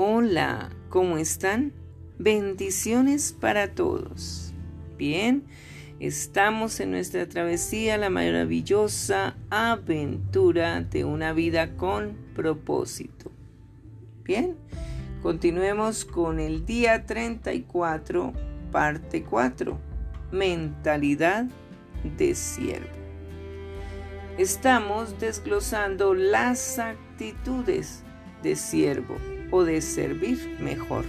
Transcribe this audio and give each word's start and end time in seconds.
Hola, 0.00 0.70
¿cómo 0.90 1.18
están? 1.18 1.72
Bendiciones 2.20 3.32
para 3.32 3.74
todos. 3.74 4.54
Bien, 4.96 5.42
estamos 5.98 6.78
en 6.78 6.92
nuestra 6.92 7.28
travesía, 7.28 7.98
la 7.98 8.08
maravillosa 8.08 9.36
aventura 9.50 10.82
de 10.82 11.04
una 11.04 11.32
vida 11.32 11.74
con 11.74 12.16
propósito. 12.32 13.32
Bien, 14.22 14.54
continuemos 15.20 16.04
con 16.04 16.38
el 16.38 16.64
día 16.64 17.04
34, 17.04 18.32
parte 18.70 19.24
4, 19.24 19.80
mentalidad 20.30 21.46
de 22.16 22.36
siervo. 22.36 22.86
Estamos 24.38 25.18
desglosando 25.18 26.14
las 26.14 26.78
actitudes 26.78 28.04
de 28.44 28.54
siervo 28.54 29.16
o 29.50 29.64
de 29.64 29.80
servir 29.80 30.56
mejor. 30.60 31.04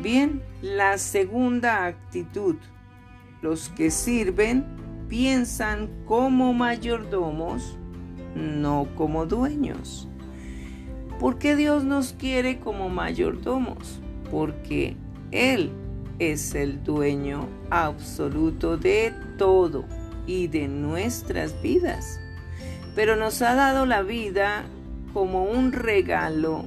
Bien, 0.00 0.42
la 0.62 0.98
segunda 0.98 1.86
actitud. 1.86 2.56
Los 3.42 3.68
que 3.70 3.90
sirven 3.90 4.64
piensan 5.08 5.88
como 6.06 6.52
mayordomos, 6.52 7.76
no 8.34 8.88
como 8.94 9.26
dueños. 9.26 10.08
¿Por 11.18 11.38
qué 11.38 11.56
Dios 11.56 11.82
nos 11.84 12.12
quiere 12.12 12.60
como 12.60 12.88
mayordomos? 12.88 14.00
Porque 14.30 14.96
Él 15.32 15.72
es 16.18 16.54
el 16.54 16.84
dueño 16.84 17.48
absoluto 17.70 18.76
de 18.76 19.12
todo 19.36 19.84
y 20.26 20.46
de 20.46 20.68
nuestras 20.68 21.60
vidas. 21.60 22.20
Pero 22.94 23.16
nos 23.16 23.42
ha 23.42 23.54
dado 23.54 23.86
la 23.86 24.02
vida 24.02 24.64
como 25.12 25.44
un 25.44 25.72
regalo 25.72 26.66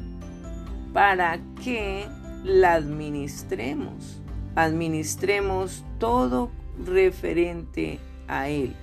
para 0.93 1.39
que 1.63 2.05
la 2.43 2.73
administremos. 2.73 4.21
Administremos 4.55 5.85
todo 5.99 6.51
referente 6.85 7.99
a 8.27 8.49
Él. 8.49 8.73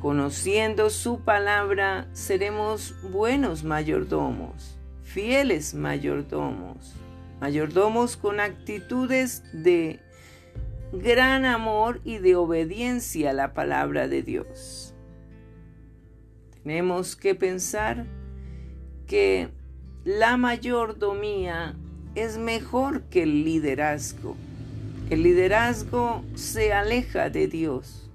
Conociendo 0.00 0.90
su 0.90 1.20
palabra, 1.20 2.08
seremos 2.12 2.94
buenos 3.10 3.64
mayordomos, 3.64 4.78
fieles 5.02 5.74
mayordomos, 5.74 6.94
mayordomos 7.40 8.16
con 8.16 8.38
actitudes 8.38 9.42
de 9.52 10.00
gran 10.92 11.44
amor 11.46 12.00
y 12.04 12.18
de 12.18 12.36
obediencia 12.36 13.30
a 13.30 13.32
la 13.32 13.54
palabra 13.54 14.06
de 14.06 14.22
Dios. 14.22 14.94
Tenemos 16.62 17.16
que 17.16 17.34
pensar 17.34 18.06
que 19.06 19.48
la 20.04 20.36
mayordomía 20.36 21.74
es 22.14 22.36
mejor 22.36 23.04
que 23.04 23.22
el 23.22 23.44
liderazgo. 23.44 24.36
El 25.08 25.22
liderazgo 25.22 26.22
se 26.34 26.72
aleja 26.72 27.30
de 27.30 27.48
Dios. 27.48 28.10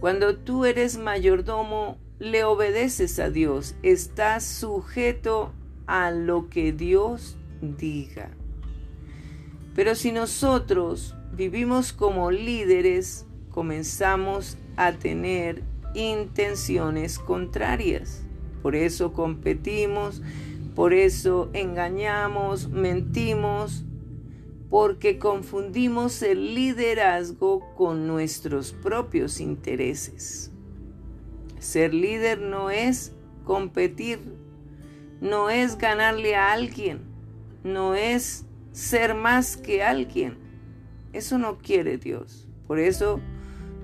Cuando 0.00 0.36
tú 0.36 0.64
eres 0.64 0.96
mayordomo, 0.96 1.98
le 2.18 2.44
obedeces 2.44 3.18
a 3.18 3.30
Dios, 3.30 3.74
estás 3.82 4.44
sujeto 4.44 5.52
a 5.86 6.10
lo 6.10 6.48
que 6.48 6.72
Dios 6.72 7.36
diga. 7.60 8.30
Pero 9.74 9.94
si 9.94 10.12
nosotros 10.12 11.14
vivimos 11.32 11.92
como 11.92 12.30
líderes, 12.30 13.26
comenzamos 13.50 14.56
a 14.76 14.92
tener 14.92 15.62
intenciones 15.94 17.18
contrarias. 17.18 18.24
Por 18.62 18.74
eso 18.76 19.12
competimos, 19.12 20.22
por 20.74 20.92
eso 20.92 21.50
engañamos, 21.52 22.68
mentimos, 22.68 23.84
porque 24.70 25.20
confundimos 25.20 26.20
el 26.22 26.56
liderazgo 26.56 27.72
con 27.76 28.08
nuestros 28.08 28.72
propios 28.72 29.40
intereses. 29.40 30.50
Ser 31.60 31.94
líder 31.94 32.40
no 32.40 32.70
es 32.70 33.12
competir, 33.44 34.18
no 35.20 35.48
es 35.48 35.78
ganarle 35.78 36.34
a 36.34 36.52
alguien, 36.52 37.02
no 37.62 37.94
es 37.94 38.44
ser 38.72 39.14
más 39.14 39.56
que 39.56 39.84
alguien. 39.84 40.38
Eso 41.12 41.38
no 41.38 41.58
quiere 41.58 41.98
Dios. 41.98 42.48
Por 42.66 42.80
eso 42.80 43.20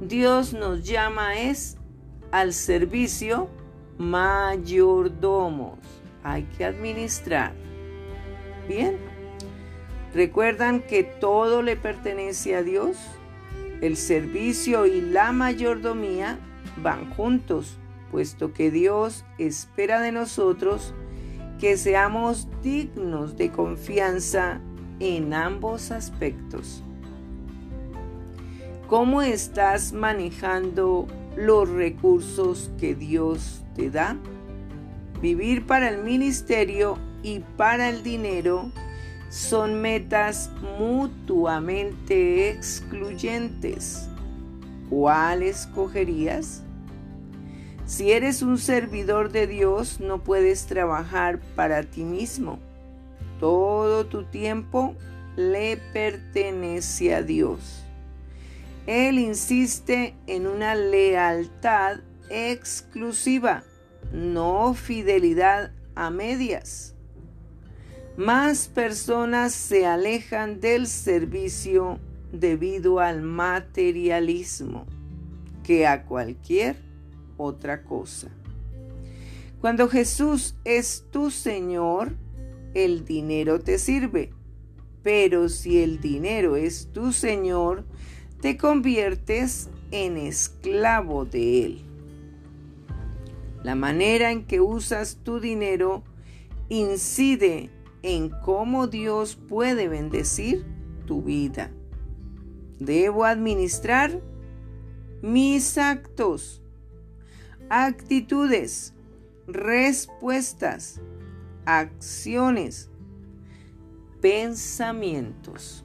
Dios 0.00 0.54
nos 0.54 0.84
llama 0.84 1.38
es 1.38 1.76
al 2.32 2.52
servicio 2.52 3.48
mayordomos 3.96 5.78
hay 6.22 6.44
que 6.44 6.64
administrar. 6.64 7.52
Bien, 8.68 8.96
recuerdan 10.14 10.80
que 10.80 11.02
todo 11.02 11.62
le 11.62 11.76
pertenece 11.76 12.54
a 12.54 12.62
Dios. 12.62 12.96
El 13.80 13.96
servicio 13.96 14.86
y 14.86 15.00
la 15.00 15.32
mayordomía 15.32 16.38
van 16.76 17.10
juntos, 17.14 17.78
puesto 18.10 18.52
que 18.52 18.70
Dios 18.70 19.24
espera 19.38 20.00
de 20.00 20.12
nosotros 20.12 20.94
que 21.58 21.76
seamos 21.76 22.48
dignos 22.62 23.36
de 23.36 23.50
confianza 23.50 24.60
en 24.98 25.34
ambos 25.34 25.90
aspectos. 25.90 26.82
¿Cómo 28.86 29.22
estás 29.22 29.92
manejando 29.92 31.06
los 31.36 31.68
recursos 31.68 32.70
que 32.78 32.94
Dios 32.94 33.62
te 33.76 33.90
da? 33.90 34.16
Vivir 35.20 35.66
para 35.66 35.88
el 35.90 36.02
ministerio 36.02 36.98
y 37.22 37.40
para 37.58 37.90
el 37.90 38.02
dinero 38.02 38.72
son 39.28 39.80
metas 39.82 40.50
mutuamente 40.78 42.50
excluyentes. 42.50 44.08
¿Cuál 44.88 45.42
escogerías? 45.42 46.62
Si 47.84 48.12
eres 48.12 48.40
un 48.40 48.56
servidor 48.56 49.30
de 49.30 49.46
Dios, 49.46 50.00
no 50.00 50.24
puedes 50.24 50.66
trabajar 50.66 51.38
para 51.54 51.82
ti 51.82 52.02
mismo. 52.02 52.58
Todo 53.40 54.06
tu 54.06 54.24
tiempo 54.24 54.96
le 55.36 55.76
pertenece 55.92 57.14
a 57.14 57.22
Dios. 57.22 57.84
Él 58.86 59.18
insiste 59.18 60.14
en 60.26 60.46
una 60.46 60.74
lealtad 60.74 61.98
exclusiva 62.30 63.64
no 64.12 64.74
fidelidad 64.74 65.72
a 65.94 66.10
medias. 66.10 66.94
Más 68.16 68.68
personas 68.68 69.52
se 69.52 69.86
alejan 69.86 70.60
del 70.60 70.86
servicio 70.86 71.98
debido 72.32 73.00
al 73.00 73.22
materialismo 73.22 74.86
que 75.62 75.86
a 75.86 76.04
cualquier 76.04 76.76
otra 77.36 77.82
cosa. 77.84 78.28
Cuando 79.60 79.88
Jesús 79.88 80.54
es 80.64 81.04
tu 81.10 81.30
Señor, 81.30 82.16
el 82.74 83.04
dinero 83.04 83.60
te 83.60 83.78
sirve. 83.78 84.30
Pero 85.02 85.48
si 85.48 85.82
el 85.82 86.00
dinero 86.00 86.56
es 86.56 86.88
tu 86.92 87.12
Señor, 87.12 87.84
te 88.40 88.56
conviertes 88.56 89.70
en 89.90 90.16
esclavo 90.16 91.24
de 91.24 91.64
Él. 91.64 91.89
La 93.62 93.74
manera 93.74 94.32
en 94.32 94.46
que 94.46 94.60
usas 94.60 95.18
tu 95.22 95.38
dinero 95.38 96.02
incide 96.70 97.70
en 98.02 98.30
cómo 98.30 98.86
Dios 98.86 99.36
puede 99.36 99.88
bendecir 99.88 100.64
tu 101.06 101.22
vida. 101.22 101.70
Debo 102.78 103.24
administrar 103.24 104.22
mis 105.20 105.76
actos, 105.76 106.62
actitudes, 107.68 108.94
respuestas, 109.46 111.02
acciones, 111.66 112.88
pensamientos. 114.22 115.84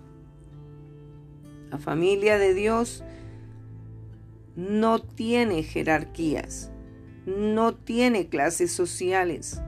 La 1.69 1.77
familia 1.77 2.37
de 2.37 2.53
Dios 2.53 3.03
no 4.55 5.01
tiene 5.01 5.63
jerarquías 5.63 6.71
no 7.25 7.73
tiene 7.73 8.27
clases 8.27 8.71
sociales. 8.71 9.61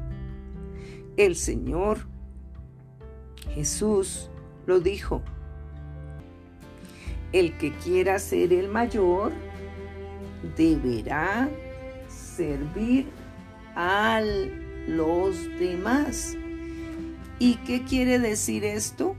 El 1.17 1.35
Señor 1.35 2.07
Jesús 3.53 4.29
lo 4.65 4.79
dijo. 4.79 5.21
El 7.33 7.57
que 7.57 7.73
quiera 7.73 8.19
ser 8.19 8.53
el 8.53 8.69
mayor 8.69 9.31
deberá 10.55 11.49
servir 12.07 13.07
a 13.75 14.21
los 14.87 15.35
demás. 15.59 16.37
¿Y 17.39 17.55
qué 17.55 17.83
quiere 17.83 18.19
decir 18.19 18.63
esto? 18.63 19.15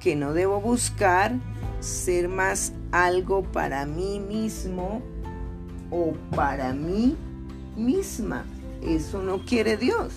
Que 0.00 0.16
no 0.16 0.32
debo 0.32 0.60
buscar 0.60 1.32
ser 1.80 2.28
más 2.28 2.72
algo 2.92 3.42
para 3.42 3.86
mí 3.86 4.20
mismo 4.20 5.02
o 5.90 6.12
para 6.34 6.72
mí 6.72 7.16
misma. 7.80 8.44
Eso 8.82 9.22
no 9.22 9.44
quiere 9.44 9.76
Dios. 9.76 10.12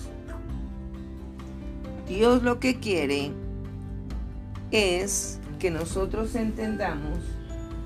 Dios 2.06 2.42
lo 2.42 2.60
que 2.60 2.78
quiere 2.80 3.32
es 4.70 5.38
que 5.58 5.70
nosotros 5.70 6.34
entendamos 6.34 7.18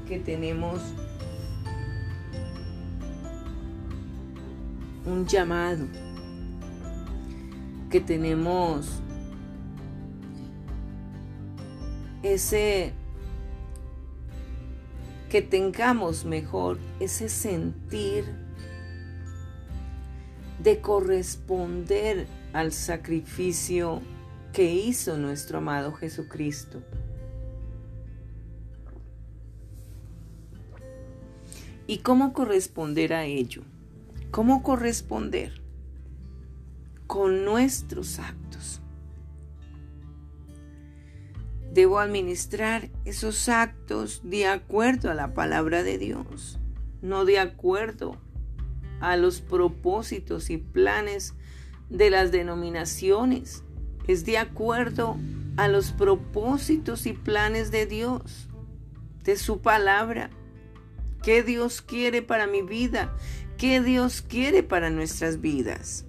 que 0.09 0.19
tenemos 0.19 0.81
un 5.07 5.27
llamado, 5.27 5.87
que 7.91 8.01
tenemos 8.01 9.01
ese, 12.23 12.93
que 15.31 15.43
tengamos 15.43 16.25
mejor 16.25 16.79
ese 17.01 17.29
sentir 17.29 18.48
de 20.63 20.81
corresponder 20.81 22.27
al 22.53 22.73
sacrificio 22.73 24.01
que 24.53 24.73
hizo 24.75 25.17
nuestro 25.17 25.59
amado 25.59 25.93
Jesucristo. 25.93 26.83
¿Y 31.87 31.99
cómo 31.99 32.33
corresponder 32.33 33.15
a 33.15 33.25
ello? 33.25 33.63
¿Cómo 34.31 34.63
corresponder? 34.63 35.63
Con 37.07 37.45
nuestros 37.45 38.19
actos. 38.19 38.83
Debo 41.73 41.99
administrar 41.99 42.91
esos 43.05 43.49
actos 43.49 44.21
de 44.25 44.47
acuerdo 44.47 45.11
a 45.11 45.15
la 45.15 45.33
palabra 45.33 45.83
de 45.83 45.97
Dios, 45.97 46.59
no 47.01 47.25
de 47.25 47.39
acuerdo 47.39 48.19
a 49.01 49.17
los 49.17 49.41
propósitos 49.41 50.51
y 50.51 50.59
planes 50.59 51.35
de 51.89 52.11
las 52.11 52.33
denominaciones. 52.33 53.65
Es 54.07 54.25
de 54.25 54.39
acuerdo 54.39 55.17
a 55.57 55.69
los 55.69 55.93
propósitos 55.93 57.07
y 57.07 57.13
planes 57.13 57.71
de 57.71 57.87
Dios, 57.87 58.49
de 59.25 59.37
su 59.37 59.61
palabra. 59.61 60.31
¿Qué 61.23 61.43
Dios 61.43 61.83
quiere 61.83 62.23
para 62.23 62.47
mi 62.47 62.63
vida? 62.63 63.15
¿Qué 63.57 63.81
Dios 63.81 64.23
quiere 64.23 64.63
para 64.63 64.89
nuestras 64.89 65.41
vidas? 65.41 66.05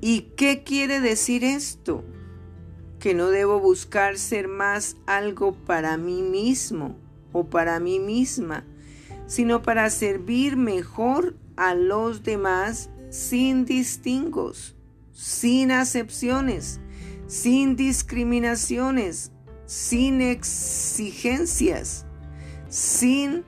¿Y 0.00 0.32
qué 0.36 0.64
quiere 0.64 1.00
decir 1.00 1.44
esto? 1.44 2.04
Que 3.02 3.14
no 3.14 3.30
debo 3.30 3.58
buscar 3.58 4.16
ser 4.16 4.46
más 4.46 4.96
algo 5.06 5.54
para 5.54 5.96
mí 5.96 6.22
mismo 6.22 6.96
o 7.32 7.50
para 7.50 7.80
mí 7.80 7.98
misma, 7.98 8.64
sino 9.26 9.60
para 9.60 9.90
servir 9.90 10.56
mejor 10.56 11.34
a 11.56 11.74
los 11.74 12.22
demás 12.22 12.90
sin 13.10 13.64
distingos, 13.64 14.76
sin 15.12 15.72
acepciones, 15.72 16.78
sin 17.26 17.74
discriminaciones, 17.74 19.32
sin 19.66 20.20
exigencias, 20.20 22.06
sin 22.68 23.42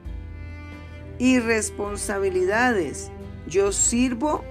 irresponsabilidades. 1.20 3.12
Yo 3.46 3.70
sirvo 3.70 4.42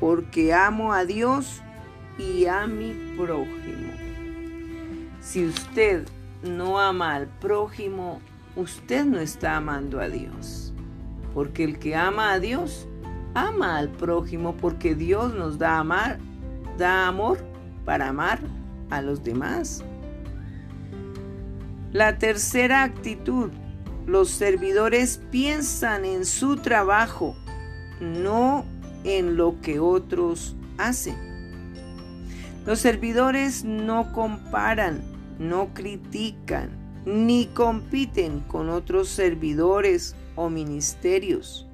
porque 0.00 0.54
amo 0.54 0.94
a 0.94 1.04
Dios 1.04 1.60
y 2.18 2.46
a 2.46 2.66
mi 2.66 3.14
prójimo. 3.14 3.87
Si 5.28 5.44
usted 5.44 6.08
no 6.42 6.80
ama 6.80 7.14
al 7.14 7.26
prójimo, 7.26 8.22
usted 8.56 9.04
no 9.04 9.18
está 9.20 9.58
amando 9.58 10.00
a 10.00 10.08
Dios. 10.08 10.72
Porque 11.34 11.64
el 11.64 11.78
que 11.78 11.94
ama 11.94 12.32
a 12.32 12.40
Dios, 12.40 12.88
ama 13.34 13.76
al 13.76 13.90
prójimo 13.90 14.56
porque 14.56 14.94
Dios 14.94 15.34
nos 15.34 15.58
da 15.58 15.80
amar, 15.80 16.18
da 16.78 17.08
amor 17.08 17.36
para 17.84 18.08
amar 18.08 18.40
a 18.88 19.02
los 19.02 19.22
demás. 19.22 19.84
La 21.92 22.16
tercera 22.16 22.82
actitud, 22.82 23.50
los 24.06 24.30
servidores 24.30 25.20
piensan 25.30 26.06
en 26.06 26.24
su 26.24 26.56
trabajo, 26.56 27.36
no 28.00 28.64
en 29.04 29.36
lo 29.36 29.60
que 29.60 29.78
otros 29.78 30.56
hacen. 30.78 31.16
Los 32.64 32.78
servidores 32.78 33.62
no 33.62 34.10
comparan, 34.14 35.17
no 35.38 35.72
critican, 35.74 36.70
ni 37.06 37.46
compiten 37.46 38.40
con 38.40 38.68
otros 38.68 39.08
servidores 39.08 40.16
o 40.36 40.50
ministerios. 40.50 41.66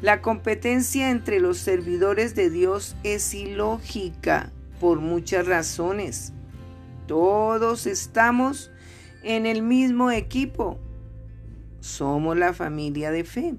La 0.00 0.22
competencia 0.22 1.10
entre 1.10 1.40
los 1.40 1.58
servidores 1.58 2.34
de 2.34 2.50
Dios 2.50 2.96
es 3.02 3.34
ilógica 3.34 4.52
por 4.80 5.00
muchas 5.00 5.46
razones. 5.46 6.32
Todos 7.06 7.86
estamos 7.86 8.70
en 9.22 9.44
el 9.46 9.62
mismo 9.62 10.10
equipo. 10.10 10.78
Somos 11.80 12.36
la 12.36 12.52
familia 12.52 13.10
de 13.10 13.24
fe. 13.24 13.56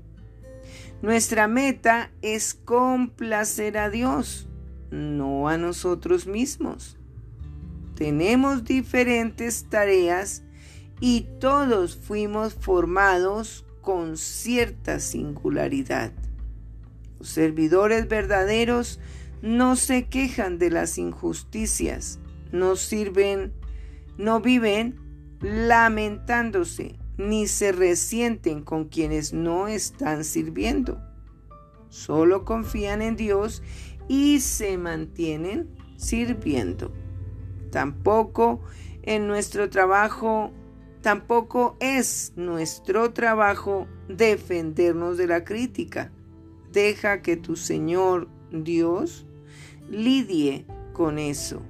Nuestra 1.02 1.48
meta 1.48 2.12
es 2.22 2.54
complacer 2.54 3.78
a 3.78 3.90
Dios, 3.90 4.48
no 4.92 5.50
a 5.50 5.58
nosotros 5.58 6.28
mismos. 6.28 6.99
Tenemos 8.00 8.64
diferentes 8.64 9.66
tareas 9.70 10.44
y 11.02 11.28
todos 11.42 11.98
fuimos 11.98 12.54
formados 12.54 13.66
con 13.82 14.16
cierta 14.16 15.02
singularidad. 15.02 16.14
Los 17.20 17.28
servidores 17.28 18.08
verdaderos 18.08 19.02
no 19.42 19.76
se 19.76 20.08
quejan 20.08 20.60
de 20.60 20.70
las 20.72 20.98
injusticias, 20.98 22.22
no 22.54 22.78
sirven, 22.78 23.52
no 24.18 24.40
viven 24.40 24.96
lamentándose, 25.42 26.96
ni 27.18 27.48
se 27.48 27.74
resienten 27.74 28.64
con 28.64 28.86
quienes 28.86 29.34
no 29.34 29.68
están 29.68 30.24
sirviendo. 30.24 31.02
Solo 31.90 32.46
confían 32.46 33.02
en 33.02 33.18
Dios 33.18 33.62
y 34.08 34.40
se 34.40 34.78
mantienen 34.78 35.68
sirviendo. 35.98 36.94
Tampoco 37.72 38.62
en 39.04 39.28
nuestro 39.28 39.70
trabajo, 39.70 40.52
tampoco 41.02 41.78
es 41.80 42.34
nuestro 42.36 43.14
trabajo 43.14 43.88
defendernos 44.08 45.18
de 45.18 45.28
la 45.28 45.44
crítica. 45.44 46.12
Deja 46.72 47.22
que 47.22 47.38
tu 47.38 47.56
Señor 47.56 48.28
Dios 48.52 49.26
lidie 49.90 50.66
con 50.94 51.18
eso. 51.18 51.62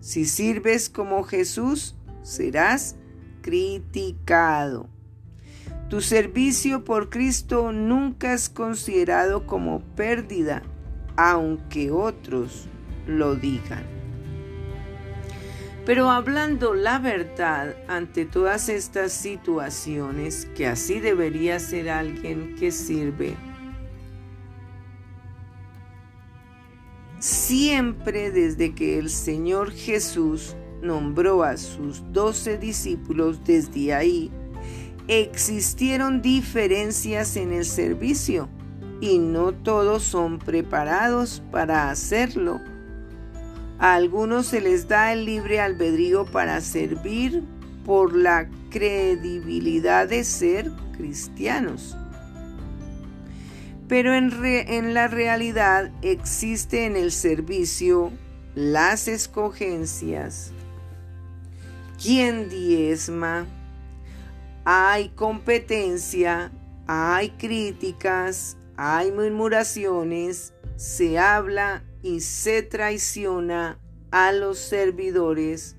Si 0.00 0.24
sirves 0.24 0.88
como 0.88 1.24
Jesús, 1.24 1.96
serás 2.22 2.96
criticado. 3.42 4.88
Tu 5.88 6.00
servicio 6.00 6.84
por 6.84 7.10
Cristo 7.10 7.70
nunca 7.72 8.32
es 8.32 8.48
considerado 8.48 9.46
como 9.46 9.80
pérdida, 9.94 10.62
aunque 11.16 11.92
otros 11.92 12.68
lo 13.06 13.36
digan. 13.36 13.95
Pero 15.86 16.10
hablando 16.10 16.74
la 16.74 16.98
verdad 16.98 17.76
ante 17.86 18.24
todas 18.24 18.68
estas 18.68 19.12
situaciones, 19.12 20.48
que 20.56 20.66
así 20.66 20.98
debería 20.98 21.60
ser 21.60 21.88
alguien 21.90 22.56
que 22.56 22.72
sirve, 22.72 23.36
siempre 27.20 28.32
desde 28.32 28.74
que 28.74 28.98
el 28.98 29.10
Señor 29.10 29.70
Jesús 29.70 30.56
nombró 30.82 31.44
a 31.44 31.56
sus 31.56 32.02
doce 32.12 32.58
discípulos 32.58 33.44
desde 33.44 33.94
ahí, 33.94 34.32
existieron 35.06 36.20
diferencias 36.20 37.36
en 37.36 37.52
el 37.52 37.64
servicio 37.64 38.48
y 39.00 39.18
no 39.18 39.52
todos 39.52 40.02
son 40.02 40.40
preparados 40.40 41.44
para 41.52 41.90
hacerlo. 41.90 42.60
A 43.78 43.94
algunos 43.94 44.46
se 44.46 44.60
les 44.60 44.88
da 44.88 45.12
el 45.12 45.24
libre 45.24 45.60
albedrío 45.60 46.24
para 46.24 46.60
servir 46.60 47.42
por 47.84 48.16
la 48.16 48.48
credibilidad 48.70 50.08
de 50.08 50.24
ser 50.24 50.70
cristianos. 50.96 51.96
Pero 53.88 54.14
en, 54.14 54.32
en, 54.44 54.94
la 54.94 55.08
realidad 55.08 55.92
existe 56.02 56.86
en 56.86 56.96
el 56.96 57.12
servicio 57.12 58.10
las 58.54 59.06
escogencias, 59.06 60.52
¿Quién 62.02 62.50
diezma? 62.50 63.46
Hay 64.66 65.08
competencia, 65.10 66.52
hay 66.86 67.30
críticas, 67.30 68.58
hay 68.76 69.12
murmuraciones, 69.12 70.52
se 70.76 71.18
habla 71.18 71.82
y 72.02 72.20
se 72.20 72.62
traiciona 72.62 73.78
a 74.10 74.32
los 74.32 74.58
servidores. 74.58 75.76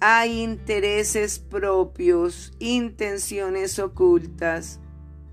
Hay 0.00 0.42
intereses 0.42 1.38
propios, 1.38 2.52
intenciones 2.58 3.78
ocultas. 3.78 4.80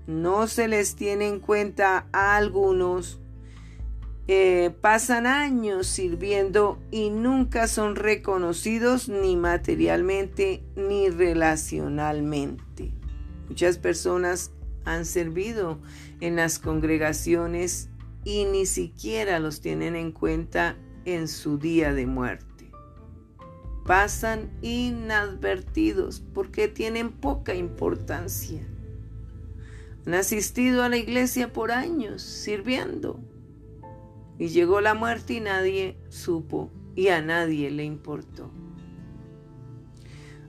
no 0.06 0.48
se 0.48 0.66
les 0.66 0.96
tiene 0.96 1.28
en 1.28 1.38
cuenta 1.38 2.08
a 2.12 2.36
algunos. 2.36 3.20
Eh, 4.26 4.70
pasan 4.80 5.26
años 5.26 5.86
sirviendo 5.86 6.78
y 6.90 7.10
nunca 7.10 7.66
son 7.66 7.96
reconocidos 7.96 9.08
ni 9.08 9.36
materialmente 9.36 10.62
ni 10.76 11.10
relacionalmente. 11.10 12.92
Muchas 13.48 13.78
personas 13.78 14.52
han 14.84 15.04
servido 15.04 15.80
en 16.20 16.36
las 16.36 16.58
congregaciones 16.58 17.89
y 18.24 18.44
ni 18.44 18.66
siquiera 18.66 19.38
los 19.38 19.60
tienen 19.60 19.96
en 19.96 20.12
cuenta 20.12 20.76
en 21.04 21.28
su 21.28 21.58
día 21.58 21.92
de 21.94 22.06
muerte. 22.06 22.70
Pasan 23.86 24.50
inadvertidos 24.62 26.20
porque 26.34 26.68
tienen 26.68 27.10
poca 27.10 27.54
importancia. 27.54 28.62
Han 30.06 30.14
asistido 30.14 30.82
a 30.82 30.88
la 30.88 30.96
iglesia 30.96 31.52
por 31.52 31.72
años 31.72 32.22
sirviendo. 32.22 33.20
Y 34.38 34.48
llegó 34.48 34.80
la 34.80 34.94
muerte 34.94 35.34
y 35.34 35.40
nadie 35.40 35.96
supo 36.08 36.70
y 36.94 37.08
a 37.08 37.20
nadie 37.20 37.70
le 37.70 37.84
importó. 37.84 38.50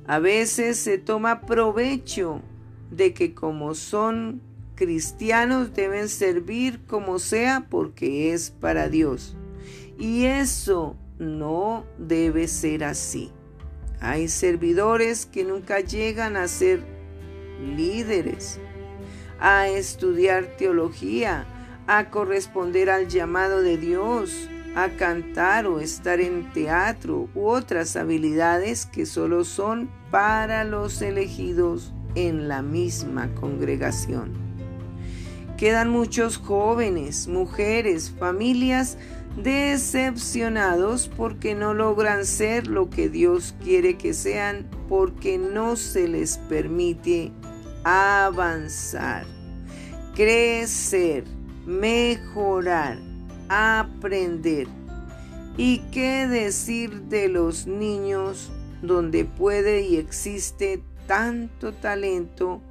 A 0.07 0.19
veces 0.19 0.77
se 0.77 0.97
toma 0.97 1.41
provecho 1.41 2.41
de 2.89 3.13
que 3.13 3.33
como 3.33 3.75
son 3.75 4.41
cristianos 4.81 5.75
deben 5.75 6.09
servir 6.09 6.79
como 6.87 7.19
sea 7.19 7.67
porque 7.69 8.33
es 8.33 8.49
para 8.49 8.89
Dios. 8.89 9.37
Y 9.99 10.25
eso 10.25 10.95
no 11.19 11.85
debe 11.99 12.47
ser 12.47 12.83
así. 12.83 13.31
Hay 13.99 14.27
servidores 14.27 15.27
que 15.27 15.43
nunca 15.43 15.81
llegan 15.81 16.35
a 16.35 16.47
ser 16.47 16.83
líderes, 17.63 18.59
a 19.39 19.67
estudiar 19.67 20.57
teología, 20.57 21.45
a 21.85 22.09
corresponder 22.09 22.89
al 22.89 23.07
llamado 23.07 23.61
de 23.61 23.77
Dios, 23.77 24.49
a 24.75 24.89
cantar 24.97 25.67
o 25.67 25.79
estar 25.79 26.19
en 26.19 26.51
teatro 26.53 27.29
u 27.35 27.45
otras 27.45 27.95
habilidades 27.95 28.87
que 28.87 29.05
solo 29.05 29.43
son 29.43 29.91
para 30.09 30.63
los 30.63 31.03
elegidos 31.03 31.93
en 32.15 32.47
la 32.47 32.63
misma 32.63 33.31
congregación. 33.35 34.50
Quedan 35.61 35.91
muchos 35.91 36.37
jóvenes, 36.37 37.27
mujeres, 37.27 38.09
familias 38.17 38.97
decepcionados 39.37 41.07
porque 41.15 41.53
no 41.53 41.75
logran 41.75 42.25
ser 42.25 42.65
lo 42.65 42.89
que 42.89 43.09
Dios 43.09 43.53
quiere 43.63 43.95
que 43.95 44.15
sean, 44.15 44.67
porque 44.89 45.37
no 45.37 45.75
se 45.75 46.07
les 46.07 46.39
permite 46.49 47.31
avanzar, 47.83 49.27
crecer, 50.15 51.25
mejorar, 51.67 52.97
aprender. 53.47 54.67
¿Y 55.57 55.83
qué 55.91 56.25
decir 56.27 57.03
de 57.03 57.29
los 57.29 57.67
niños 57.67 58.51
donde 58.81 59.25
puede 59.25 59.83
y 59.83 59.97
existe 59.97 60.81
tanto 61.05 61.71
talento, 61.71 62.63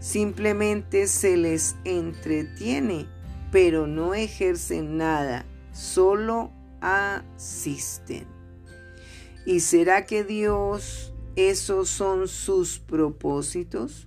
simplemente 0.00 1.06
se 1.06 1.36
les 1.36 1.76
entretiene, 1.84 3.06
pero 3.50 3.86
no 3.86 4.14
ejercen 4.14 4.96
nada, 4.96 5.44
solo 5.72 6.52
asisten. 6.80 8.26
¿Y 9.46 9.60
será 9.60 10.04
que 10.04 10.24
Dios, 10.24 11.14
esos 11.36 11.88
son 11.88 12.28
sus 12.28 12.78
propósitos? 12.78 14.06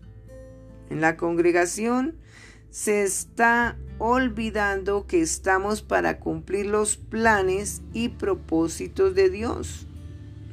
En 0.90 1.02
la 1.02 1.18
congregación 1.18 2.18
se 2.70 3.04
está 3.04 3.78
olvidando 3.98 5.06
que 5.06 5.22
estamos 5.22 5.82
para 5.82 6.20
cumplir 6.20 6.66
los 6.66 6.98
planes 6.98 7.82
y 7.94 8.10
propósitos 8.10 9.14
de 9.14 9.30
Dios, 9.30 9.88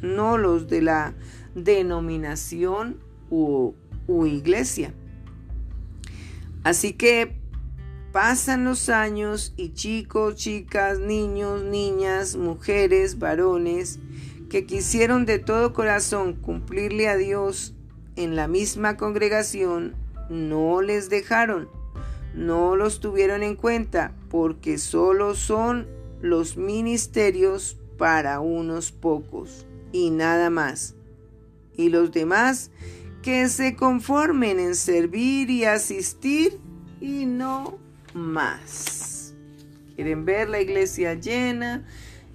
no 0.02 0.36
los 0.36 0.68
de 0.68 0.82
la 0.82 1.14
denominación 1.54 3.00
u, 3.30 3.74
iglesia. 4.26 4.94
Así 6.64 6.92
que 6.92 7.36
pasan 8.12 8.64
los 8.64 8.88
años 8.88 9.52
y 9.56 9.74
chicos, 9.74 10.36
chicas, 10.36 10.98
niños, 10.98 11.62
niñas, 11.62 12.36
mujeres, 12.36 13.18
varones, 13.18 13.98
que 14.48 14.64
quisieron 14.64 15.26
de 15.26 15.38
todo 15.38 15.72
corazón 15.72 16.34
cumplirle 16.34 17.08
a 17.08 17.16
Dios 17.16 17.74
en 18.16 18.34
la 18.34 18.48
misma 18.48 18.96
congregación, 18.96 19.94
no 20.30 20.82
les 20.82 21.08
dejaron, 21.10 21.68
no 22.34 22.76
los 22.76 23.00
tuvieron 23.00 23.42
en 23.42 23.54
cuenta, 23.54 24.12
porque 24.30 24.78
solo 24.78 25.34
son 25.34 25.86
los 26.20 26.56
ministerios 26.56 27.78
para 27.96 28.40
unos 28.40 28.90
pocos 28.90 29.66
y 29.92 30.10
nada 30.10 30.50
más. 30.50 30.94
Y 31.76 31.90
los 31.90 32.10
demás 32.10 32.70
que 33.22 33.48
se 33.48 33.74
conformen 33.74 34.60
en 34.60 34.74
servir 34.74 35.50
y 35.50 35.64
asistir 35.64 36.58
y 37.00 37.26
no 37.26 37.78
más. 38.14 39.34
Quieren 39.94 40.24
ver 40.24 40.48
la 40.48 40.60
iglesia 40.60 41.14
llena 41.14 41.84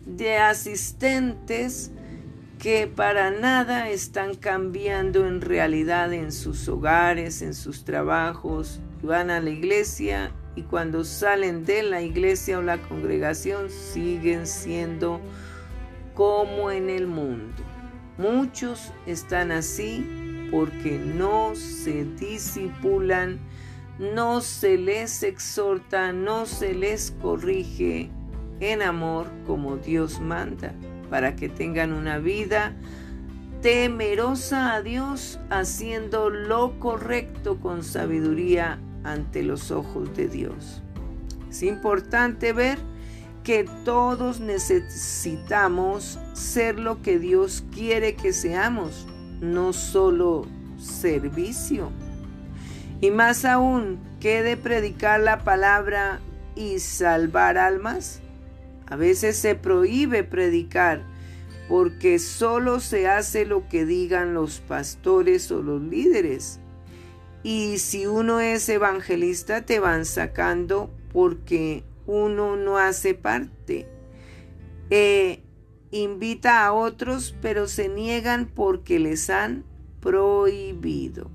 de 0.06 0.38
asistentes 0.38 1.92
que 2.60 2.88
para 2.88 3.32
nada 3.32 3.90
están 3.90 4.36
cambiando 4.36 5.28
en 5.28 5.42
realidad 5.42 6.13
en 6.13 6.32
sus 6.32 6.68
hogares, 6.68 7.42
en 7.42 7.54
sus 7.54 7.84
trabajos. 7.84 8.80
Van 9.02 9.30
a 9.30 9.42
la 9.42 9.50
iglesia 9.50 10.32
y 10.56 10.63
cuando 10.63 11.04
salen 11.04 11.66
de 11.66 11.84
la 11.84 12.02
iglesia 12.02 12.60
o 12.60 12.62
la 12.62 12.78
congregación 12.78 13.70
siguen 13.70 14.48
siendo 14.48 15.20
como 16.13 16.72
en 16.72 16.90
el 16.90 17.08
mundo. 17.08 17.63
Muchos 18.18 18.94
están 19.08 19.52
así 19.52 20.06
porque 20.54 21.00
no 21.00 21.56
se 21.56 22.06
disipulan, 22.06 23.40
no 23.98 24.40
se 24.40 24.78
les 24.78 25.24
exhorta, 25.24 26.14
no 26.14 26.46
se 26.46 26.76
les 26.76 27.10
corrige 27.24 28.12
en 28.60 28.84
amor 28.84 29.26
como 29.48 29.78
Dios 29.78 30.22
manda, 30.22 30.76
para 31.10 31.36
que 31.36 31.50
tengan 31.50 31.92
una 31.92 32.20
vida 32.20 32.76
temerosa 33.64 34.76
a 34.76 34.84
Dios, 34.84 35.40
haciendo 35.50 36.30
lo 36.30 36.80
correcto 36.80 37.60
con 37.60 37.84
sabiduría 37.84 38.80
ante 39.04 39.42
los 39.42 39.72
ojos 39.72 40.16
de 40.16 40.28
Dios. 40.28 40.84
Es 41.50 41.64
importante 41.64 42.54
ver 42.54 42.78
que 43.44 43.66
todos 43.86 44.40
necesitamos 44.40 46.20
ser 46.34 46.78
lo 46.78 47.02
que 47.02 47.18
Dios 47.18 47.66
quiere 47.72 48.14
que 48.16 48.34
seamos 48.34 49.08
no 49.44 49.74
solo 49.74 50.48
servicio. 50.80 51.92
Y 53.02 53.12
más 53.12 53.46
aún, 53.46 54.00
¿qué 54.20 54.42
de 54.42 54.56
predicar 54.58 55.20
la 55.20 55.44
palabra 55.44 56.22
y 56.56 56.80
salvar 56.80 57.58
almas? 57.58 58.22
A 58.88 58.96
veces 58.96 59.38
se 59.38 59.56
prohíbe 59.56 60.24
predicar 60.24 61.04
porque 61.68 62.20
solo 62.20 62.80
se 62.80 63.08
hace 63.08 63.46
lo 63.46 63.68
que 63.68 63.86
digan 63.86 64.34
los 64.34 64.60
pastores 64.62 65.52
o 65.52 65.62
los 65.62 65.82
líderes. 65.82 66.60
Y 67.44 67.80
si 67.80 68.06
uno 68.08 68.40
es 68.40 68.68
evangelista 68.70 69.66
te 69.66 69.80
van 69.80 70.06
sacando 70.06 70.90
porque 71.12 71.84
uno 72.06 72.56
no 72.56 72.78
hace 72.78 73.14
parte. 73.14 73.88
Eh, 74.90 75.43
invita 75.94 76.66
a 76.66 76.74
otros, 76.74 77.36
pero 77.42 77.68
se 77.68 77.88
niegan 77.88 78.48
porque 78.48 79.00
les 79.00 79.30
han 79.30 79.64
prohibido. 80.02 81.30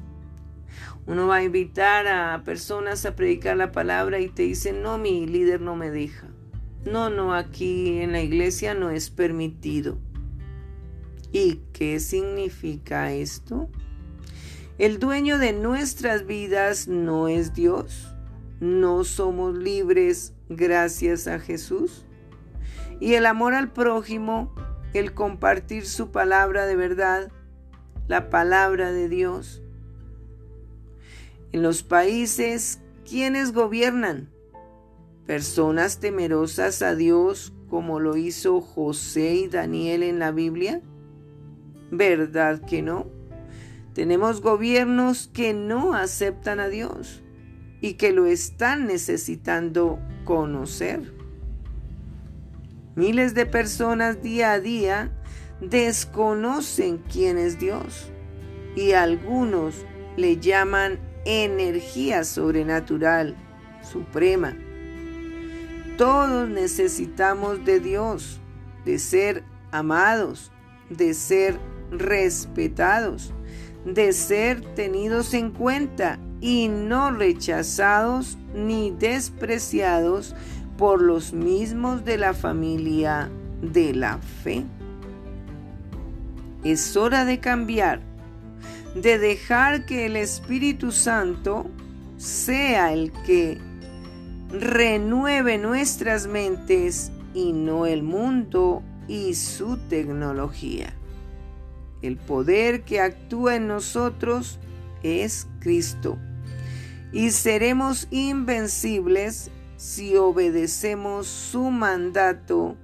Uno 1.07 1.27
va 1.27 1.37
a 1.37 1.45
invitar 1.45 2.07
a 2.07 2.43
personas 2.45 3.07
a 3.07 3.17
predicar 3.17 3.57
la 3.57 3.73
palabra 3.73 4.21
y 4.21 4.29
te 4.29 4.43
dicen, 4.43 4.83
no, 4.83 4.99
mi 4.99 5.27
líder 5.27 5.61
no 5.61 5.75
me 5.75 5.91
deja. 5.91 6.29
No, 6.85 7.09
no, 7.09 7.35
aquí 7.35 7.99
en 8.01 8.13
la 8.13 8.21
iglesia 8.21 8.75
no 8.75 8.91
es 8.91 9.11
permitido. 9.11 9.99
¿Y 11.33 11.61
qué 11.73 12.01
significa 12.01 13.13
esto? 13.13 13.69
El 14.79 14.99
dueño 14.99 15.39
de 15.39 15.53
nuestras 15.53 16.27
vidas 16.27 16.89
no 16.89 17.29
es 17.29 17.55
Dios. 17.55 18.15
No 18.61 19.05
somos 19.05 19.57
libres 19.57 20.35
gracias 20.49 21.27
a 21.27 21.39
Jesús. 21.39 22.05
Y 23.01 23.15
el 23.15 23.27
amor 23.27 23.55
al 23.55 23.73
prójimo, 23.73 24.55
el 24.95 25.15
compartir 25.15 25.87
su 25.87 26.11
palabra 26.11 26.67
de 26.67 26.77
verdad, 26.77 27.31
la 28.09 28.31
palabra 28.31 28.93
de 28.93 29.09
Dios. 29.09 29.63
En 31.53 31.63
los 31.63 31.83
países, 31.83 32.81
¿quiénes 33.09 33.53
gobiernan? 33.53 34.31
Personas 35.27 36.01
temerosas 36.01 36.83
a 36.83 36.95
Dios 36.95 37.53
como 37.69 38.01
lo 38.01 38.17
hizo 38.17 38.61
José 38.61 39.35
y 39.35 39.49
Daniel 39.49 40.03
en 40.03 40.19
la 40.19 40.33
Biblia. 40.33 40.81
¿Verdad 41.91 42.61
que 42.65 42.83
no? 42.83 43.07
Tenemos 43.95 44.41
gobiernos 44.41 45.29
que 45.29 45.55
no 45.55 45.95
aceptan 45.95 46.61
a 46.61 46.69
Dios. 46.69 47.23
y 47.81 47.95
que 47.95 48.13
lo 48.13 48.27
están 48.27 48.87
necesitando 48.87 50.01
conocer. 50.25 51.18
Miles 52.99 53.33
de 53.33 53.47
personas 53.47 54.23
día 54.23 54.51
a 54.51 54.59
día 54.59 55.13
desconocen 55.61 56.99
quién 57.09 57.39
es 57.39 57.57
Dios 57.57 58.11
y 58.75 58.91
algunos 58.91 59.87
le 60.17 60.39
llaman 60.39 60.99
energía 61.25 62.25
sobrenatural 62.25 63.37
suprema. 63.83 64.57
Todos 65.97 66.49
necesitamos 66.49 67.65
de 67.65 67.79
Dios, 67.79 68.41
de 68.85 68.99
ser 68.99 69.45
amados, 69.71 70.51
de 70.91 71.15
ser 71.15 71.57
respetados, 71.93 73.33
de 73.85 74.13
ser 74.13 74.61
tenidos 74.75 75.35
en 75.35 75.53
cuenta 75.53 76.19
y 76.41 76.67
no 76.67 77.13
rechazados 77.13 78.39
ni 78.57 78.91
despreciados 78.91 80.35
por 80.79 81.03
los 81.03 81.33
mismos 81.33 82.05
de 82.05 82.17
la 82.17 82.33
familia 82.33 83.29
de 83.61 83.93
la 83.93 84.19
fe. 84.19 84.65
Es 86.65 86.97
hora 86.97 87.25
de 87.25 87.41
cambiar, 87.41 88.01
de 88.95 89.19
dejar 89.19 89.85
que 89.85 90.07
el 90.07 90.17
Espíritu 90.17 90.93
Santo 90.93 91.67
sea 92.17 92.93
el 92.93 93.13
que 93.27 93.59
renueve 94.51 95.59
nuestras 95.59 96.29
mentes 96.29 97.11
y 97.35 97.53
no 97.53 97.85
el 97.85 98.05
mundo 98.05 98.83
y 99.09 99.35
su 99.35 99.79
tecnología. 99.89 100.95
El 102.03 102.17
poder 102.17 102.83
que 102.83 103.01
actúa 103.01 103.57
en 103.57 103.67
nosotros 103.67 104.61
es 105.03 105.49
Cristo 105.59 106.19
y 107.13 107.31
seremos 107.31 108.07
invencibles 108.11 109.51
si 109.79 110.17
obedecemos 110.17 111.29
su 111.29 111.71
mandato 111.71 112.77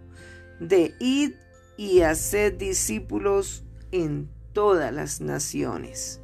de 0.61 0.95
ir 1.01 1.37
y 1.77 2.03
hacer 2.03 2.57
discípulos 2.57 3.65
en 3.91 4.31
todas 4.53 4.95
las 4.95 5.21
naciones. 5.21 6.21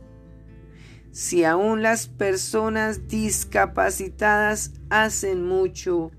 Si 1.10 1.42
aún 1.44 1.82
las 1.82 2.06
personas 2.06 3.08
discapacitadas 3.08 4.74
hacen 4.90 5.44
mucho, 5.44 6.12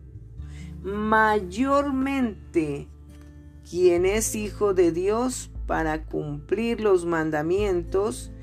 mayormente 0.84 2.90
quien 3.70 4.06
es 4.06 4.36
hijo 4.36 4.74
de 4.74 4.92
Dios 4.92 5.50
para 5.66 6.04
cumplir 6.04 6.82
los 6.82 7.06
mandamientos 7.06 8.34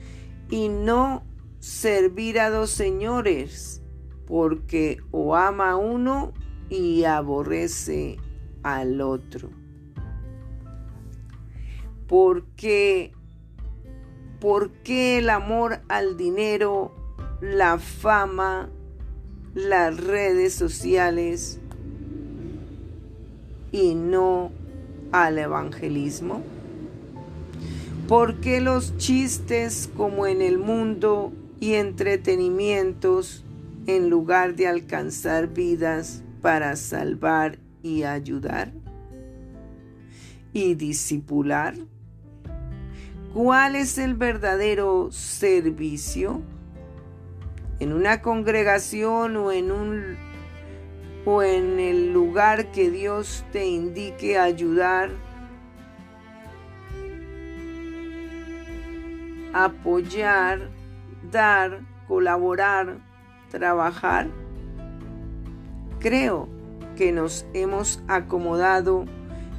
y 0.48 0.70
no 0.70 1.26
servir 1.58 2.40
a 2.40 2.48
dos 2.48 2.70
señores 2.70 3.82
porque 4.28 5.00
o 5.10 5.34
ama 5.34 5.70
a 5.70 5.76
uno 5.76 6.34
y 6.68 7.04
aborrece 7.04 8.18
al 8.62 9.00
otro. 9.00 9.48
Porque, 12.06 13.12
¿por 14.38 14.70
qué 14.70 15.18
el 15.18 15.30
amor 15.30 15.80
al 15.88 16.18
dinero, 16.18 16.94
la 17.40 17.78
fama, 17.78 18.68
las 19.54 19.96
redes 19.96 20.52
sociales 20.52 21.58
y 23.72 23.94
no 23.94 24.52
al 25.10 25.38
evangelismo? 25.38 26.42
¿Por 28.06 28.40
qué 28.40 28.60
los 28.60 28.94
chistes 28.98 29.88
como 29.96 30.26
en 30.26 30.42
el 30.42 30.58
mundo 30.58 31.32
y 31.60 31.74
entretenimientos 31.74 33.44
en 33.88 34.10
lugar 34.10 34.54
de 34.54 34.68
alcanzar 34.68 35.48
vidas 35.48 36.22
para 36.42 36.76
salvar 36.76 37.58
y 37.82 38.02
ayudar? 38.02 38.70
¿Y 40.52 40.74
disipular? 40.74 41.74
¿Cuál 43.32 43.76
es 43.76 43.96
el 43.96 44.12
verdadero 44.12 45.10
servicio? 45.10 46.42
En 47.80 47.94
una 47.94 48.20
congregación 48.20 49.36
o 49.38 49.52
en 49.52 49.72
un 49.72 50.16
o 51.24 51.42
en 51.42 51.80
el 51.80 52.12
lugar 52.12 52.70
que 52.72 52.90
Dios 52.90 53.42
te 53.52 53.66
indique 53.66 54.38
ayudar, 54.38 55.10
apoyar, 59.54 60.68
dar, 61.30 61.80
colaborar, 62.06 63.07
trabajar? 63.50 64.28
Creo 66.00 66.48
que 66.96 67.12
nos 67.12 67.46
hemos 67.54 68.02
acomodado 68.08 69.04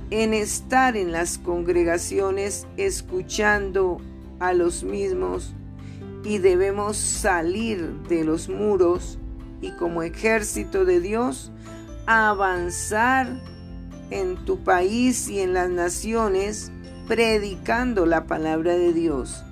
en 0.10 0.34
estar 0.34 0.98
en 0.98 1.12
las 1.12 1.38
congregaciones 1.38 2.68
escuchando 2.78 4.00
a 4.40 4.54
los 4.54 4.84
mismos 4.84 5.54
y 6.24 6.40
debemos 6.40 6.98
salir 6.98 7.94
de 8.10 8.24
los 8.24 8.50
muros 8.50 9.20
y 9.62 9.72
como 9.72 10.04
ejército 10.04 10.86
de 10.86 11.00
Dios 11.00 11.52
avanzar 12.08 13.28
en 14.10 14.36
tu 14.46 14.64
país 14.64 15.30
y 15.30 15.40
en 15.40 15.54
las 15.54 15.70
naciones 15.70 16.72
predicando 17.08 18.06
la 18.06 18.26
palabra 18.26 18.74
de 18.74 18.94
Dios 18.94 19.44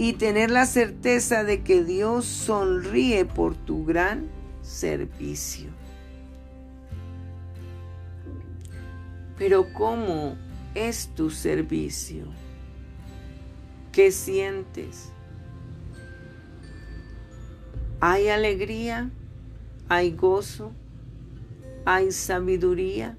y 0.00 0.14
tener 0.14 0.50
la 0.50 0.64
certeza 0.64 1.44
de 1.44 1.62
que 1.62 1.84
Dios 1.84 2.24
sonríe 2.24 3.26
por 3.26 3.54
tu 3.54 3.84
gran 3.84 4.30
servicio. 4.62 5.68
Pero 9.36 9.70
¿cómo 9.74 10.36
es 10.74 11.08
tu 11.14 11.28
servicio? 11.28 12.24
¿Qué 13.92 14.10
sientes? 14.10 15.10
¿Hay 18.00 18.28
alegría? 18.28 19.10
¿Hay 19.90 20.12
gozo? 20.12 20.72
¿Hay 21.84 22.10
sabiduría? 22.12 23.18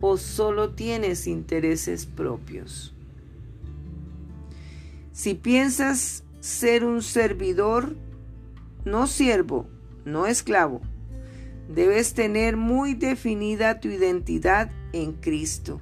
¿O 0.00 0.16
solo 0.16 0.70
tienes 0.70 1.26
intereses 1.26 2.06
propios? 2.06 2.93
Si 5.14 5.34
piensas 5.34 6.24
ser 6.40 6.84
un 6.84 7.00
servidor, 7.00 7.94
no 8.84 9.06
siervo, 9.06 9.68
no 10.04 10.26
esclavo, 10.26 10.80
debes 11.68 12.14
tener 12.14 12.56
muy 12.56 12.94
definida 12.94 13.78
tu 13.78 13.86
identidad 13.86 14.72
en 14.92 15.12
Cristo. 15.12 15.80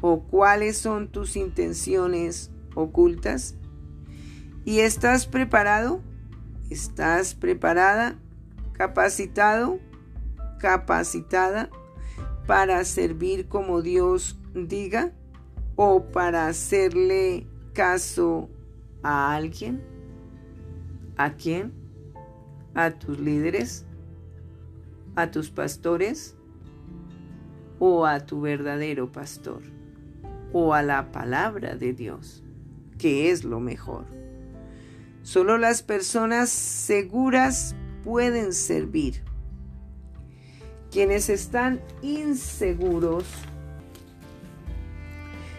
¿O 0.00 0.22
cuáles 0.22 0.78
son 0.78 1.08
tus 1.08 1.34
intenciones 1.34 2.52
ocultas? 2.76 3.56
¿Y 4.64 4.78
estás 4.78 5.26
preparado? 5.26 6.00
¿Estás 6.70 7.34
preparada? 7.34 8.16
¿Capacitado? 8.74 9.80
¿Capacitada 10.60 11.68
para 12.46 12.84
servir 12.84 13.48
como 13.48 13.82
Dios 13.82 14.38
diga? 14.54 15.10
¿O 15.74 16.04
para 16.12 16.46
hacerle 16.46 17.48
caso 17.76 18.48
a 19.02 19.34
alguien? 19.34 19.82
¿A 21.16 21.34
quién? 21.34 21.72
¿A 22.74 22.90
tus 22.90 23.20
líderes? 23.20 23.84
¿A 25.14 25.30
tus 25.30 25.50
pastores? 25.50 26.34
¿O 27.78 28.06
a 28.06 28.26
tu 28.26 28.40
verdadero 28.40 29.12
pastor? 29.12 29.62
¿O 30.52 30.72
a 30.72 30.82
la 30.82 31.12
palabra 31.12 31.76
de 31.76 31.92
Dios? 31.92 32.42
que 32.98 33.30
es 33.30 33.44
lo 33.44 33.60
mejor? 33.60 34.06
Solo 35.22 35.58
las 35.58 35.82
personas 35.82 36.50
seguras 36.50 37.74
pueden 38.04 38.52
servir. 38.52 39.22
Quienes 40.90 41.28
están 41.28 41.80
inseguros 42.02 43.24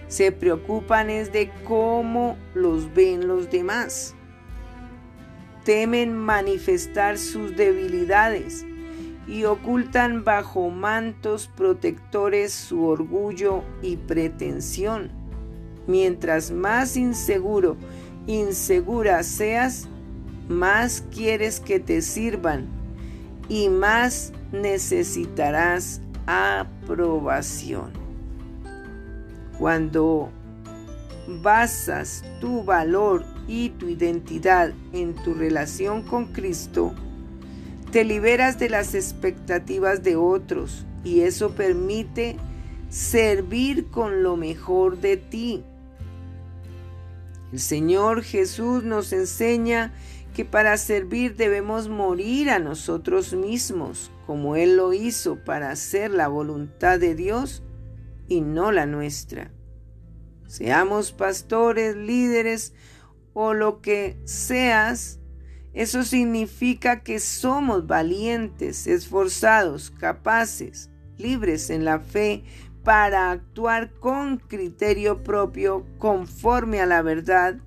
se 0.07 0.31
preocupan 0.31 1.09
es 1.09 1.31
de 1.31 1.51
cómo 1.65 2.37
los 2.53 2.93
ven 2.93 3.27
los 3.27 3.49
demás. 3.49 4.15
Temen 5.63 6.15
manifestar 6.15 7.17
sus 7.17 7.55
debilidades 7.57 8.65
y 9.27 9.43
ocultan 9.43 10.23
bajo 10.23 10.69
mantos 10.69 11.49
protectores 11.55 12.53
su 12.53 12.85
orgullo 12.85 13.63
y 13.81 13.97
pretensión. 13.97 15.11
Mientras 15.85 16.51
más 16.51 16.95
inseguro, 16.95 17.75
insegura 18.27 19.21
seas, 19.23 19.87
más 20.47 21.03
quieres 21.13 21.59
que 21.59 21.81
te 21.81 22.01
sirvan 22.01 22.67
y 23.49 23.67
más 23.67 24.31
necesitarás 24.53 26.01
aprobación. 26.25 28.06
Cuando 29.59 30.29
basas 31.27 32.23
tu 32.39 32.63
valor 32.63 33.25
y 33.47 33.69
tu 33.69 33.87
identidad 33.89 34.71
en 34.93 35.15
tu 35.15 35.33
relación 35.33 36.03
con 36.03 36.27
Cristo, 36.27 36.93
Te 37.91 38.03
liberas 38.03 38.59
de 38.59 38.69
las 38.69 38.93
expectativas 38.95 40.03
de 40.03 40.17
otros 40.17 40.85
y 41.05 41.21
eso 41.21 41.51
permite 41.51 42.35
servir 42.89 43.87
con 43.87 44.23
lo 44.23 44.35
mejor 44.35 44.99
de 44.99 45.15
ti. 45.15 45.63
El 47.53 47.59
Señor 47.59 48.23
Jesús 48.23 48.83
nos 48.83 49.13
enseña 49.13 49.93
que 50.35 50.43
para 50.43 50.75
servir 50.75 51.37
debemos 51.37 51.87
morir 51.87 52.49
a 52.49 52.59
nosotros 52.59 53.33
mismos, 53.33 54.11
como 54.25 54.57
Él 54.57 54.75
lo 54.75 54.91
hizo 54.91 55.37
para 55.37 55.71
hacer 55.71 56.11
la 56.11 56.27
voluntad 56.27 56.99
de 56.99 57.15
Dios 57.15 57.63
y 58.27 58.41
no 58.41 58.71
la 58.71 58.85
nuestra. 58.85 59.51
Seamos 60.47 61.11
pastores, 61.11 61.95
líderes 61.95 62.73
o 63.33 63.53
lo 63.53 63.81
que 63.81 64.17
seas, 64.25 65.19
eso 65.73 66.03
significa 66.03 67.03
que 67.03 67.19
somos 67.19 67.85
valientes, 67.85 68.87
esforzados, 68.87 69.91
capaces, 69.91 70.89
libres 71.17 71.69
en 71.69 71.85
la 71.85 71.99
fe 71.99 72.43
para 72.83 73.29
actuar 73.29 73.91
con 73.99 74.37
criterio 74.37 75.23
propio 75.23 75.85
conforme 75.99 76.79
a 76.79 76.85
la 76.85 77.01
verdad 77.01 77.57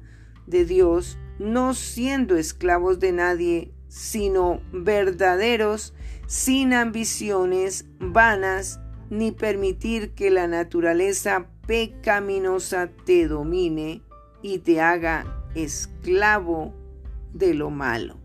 de 0.47 0.65
Dios, 0.65 1.19
no 1.39 1.75
siendo 1.75 2.37
esclavos 2.37 2.99
de 2.99 3.13
nadie, 3.13 3.73
sino 3.87 4.61
verdaderos, 4.73 5.95
sin 6.27 6.73
ambiciones 6.73 7.85
vanas, 7.99 8.81
ni 9.11 9.33
permitir 9.33 10.13
que 10.13 10.31
la 10.31 10.47
naturaleza 10.47 11.47
pecaminosa 11.67 12.89
te 13.05 13.29
domine 13.29 14.03
y 14.43 14.59
te 14.59 14.81
haga 14.81 15.45
esclavo 15.55 16.73
de 17.35 17.55
lo 17.55 17.71
malo. 17.71 18.17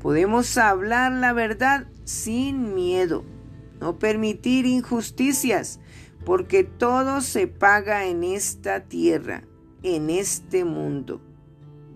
Podemos 0.00 0.58
hablar 0.58 1.12
la 1.12 1.32
verdad 1.32 1.86
sin 2.04 2.74
miedo 2.74 3.24
no 3.82 3.98
permitir 3.98 4.64
injusticias, 4.64 5.80
porque 6.24 6.62
todo 6.62 7.20
se 7.20 7.48
paga 7.48 8.06
en 8.06 8.22
esta 8.22 8.84
tierra, 8.84 9.42
en 9.82 10.08
este 10.08 10.64
mundo. 10.64 11.20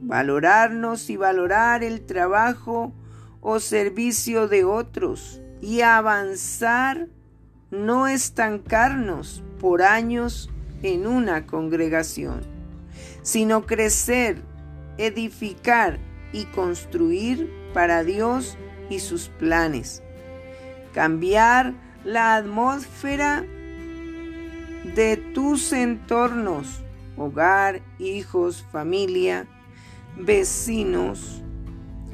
Valorarnos 0.00 1.08
y 1.10 1.16
valorar 1.16 1.84
el 1.84 2.04
trabajo 2.04 2.92
o 3.40 3.60
servicio 3.60 4.48
de 4.48 4.64
otros 4.64 5.40
y 5.60 5.82
avanzar, 5.82 7.06
no 7.70 8.06
estancarnos 8.06 9.42
por 9.60 9.82
años 9.82 10.50
en 10.82 11.06
una 11.06 11.46
congregación, 11.46 12.40
sino 13.22 13.66
crecer, 13.66 14.42
edificar 14.98 15.98
y 16.32 16.44
construir 16.46 17.50
para 17.72 18.04
Dios 18.04 18.56
y 18.88 19.00
sus 19.00 19.28
planes 19.28 20.02
cambiar 20.96 21.74
la 22.04 22.36
atmósfera 22.36 23.44
de 24.94 25.18
tus 25.34 25.74
entornos, 25.74 26.82
hogar, 27.18 27.82
hijos, 27.98 28.64
familia, 28.72 29.46
vecinos, 30.16 31.42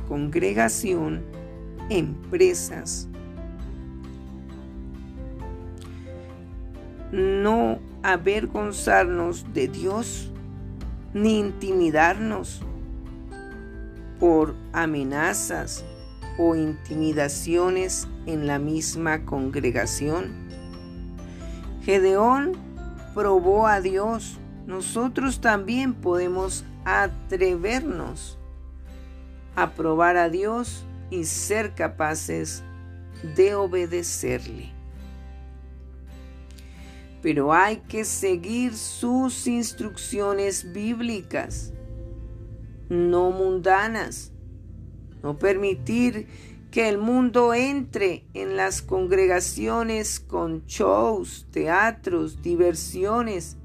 congregación, 0.09 1.25
empresas. 1.91 3.09
No 7.13 7.79
avergonzarnos 8.03 9.53
de 9.55 9.69
Dios 9.69 10.33
ni 11.15 11.39
intimidarnos 11.39 12.63
por 14.19 14.55
amenazas, 14.73 15.85
o 16.39 16.55
intimidaciones 16.55 18.09
en 18.27 18.47
la 18.47 18.59
misma 18.59 19.25
congregación. 19.25 20.33
Gedeón 21.83 22.53
probó 23.15 23.67
a 23.67 23.81
Dios. 23.81 24.39
Nosotros 24.67 25.41
también 25.41 25.95
podemos 25.95 26.65
atrevernos 26.85 28.39
a 29.57 29.71
probar 29.73 30.17
a 30.17 30.29
Dios 30.29 30.85
y 31.11 31.25
ser 31.25 31.75
capaces 31.75 32.63
de 33.37 33.55
obedecerle. 33.55 34.73
Pero 37.23 37.53
hay 37.53 37.79
que 37.89 38.05
seguir 38.05 38.75
sus 38.75 39.47
instrucciones 39.47 40.73
bíblicas, 40.73 41.73
no 42.89 43.31
mundanas 43.31 44.33
no 45.23 45.39
permitir 45.39 46.27
que 46.71 46.89
el 46.89 46.99
mundo 46.99 47.55
entre 47.55 48.25
en 48.35 48.57
las 48.57 48.83
congregaciones 48.83 50.21
con 50.21 50.65
shows, 50.67 51.47
teatros, 51.51 52.43
diversiones, 52.43 53.57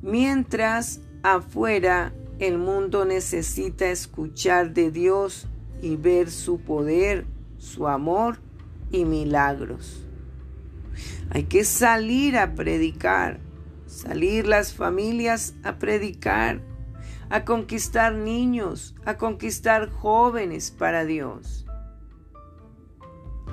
mientras 0.00 1.00
afuera 1.22 2.14
el 2.38 2.58
mundo 2.58 3.04
necesita 3.04 3.90
escuchar 3.90 4.72
de 4.72 4.90
Dios 4.90 5.48
y 5.82 5.96
ver 5.96 6.30
su 6.30 6.60
poder, 6.60 7.26
su 7.58 7.88
amor 7.88 8.38
y 8.90 9.04
milagros. 9.04 10.06
Hay 11.34 11.44
que 11.44 11.64
salir 11.64 12.36
a 12.36 12.54
predicar, 12.54 13.40
salir 13.86 14.46
las 14.46 14.74
familias 14.74 15.54
a 15.62 15.78
predicar, 15.78 16.60
a 17.30 17.46
conquistar 17.46 18.12
niños, 18.12 18.94
a 19.06 19.16
conquistar 19.16 19.88
jóvenes 19.90 20.70
para 20.70 21.06
Dios, 21.06 21.64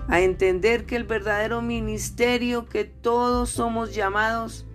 a 0.10 0.20
entender 0.20 0.86
que 0.86 0.98
el 0.98 1.06
verdadero 1.06 1.62
ministerio 1.62 2.68
que 2.68 2.84
todos 2.84 3.50
somos 3.50 3.96
llamados 3.96 4.65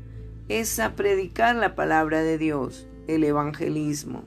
es 0.48 0.78
a 0.78 0.96
predicar 0.96 1.56
la 1.56 1.74
palabra 1.74 2.22
de 2.22 2.38
Dios, 2.38 2.88
el 3.06 3.24
evangelismo. 3.24 4.24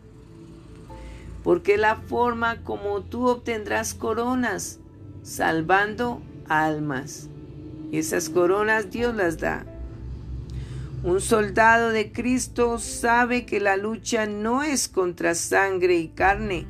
Porque 1.44 1.78
la 1.78 1.96
forma 1.96 2.64
como 2.64 3.02
tú 3.02 3.26
obtendrás 3.26 3.96
coronas, 3.96 4.80
salvando 5.24 6.22
almas. 6.48 7.32
Y 7.92 8.00
esas 8.00 8.30
coronas 8.30 8.90
Dios 8.92 9.16
las 9.16 9.38
da 9.38 9.66
un 11.04 11.22
soldado 11.22 11.92
de 11.92 12.12
Cristo 12.12 12.80
sabe 12.80 13.46
que 13.46 13.60
la 13.60 13.78
lucha 13.78 14.26
no 14.26 14.64
es 14.64 14.88
contra 14.88 15.36
sangre 15.36 15.96
y 15.96 16.08
carne, 16.08 16.66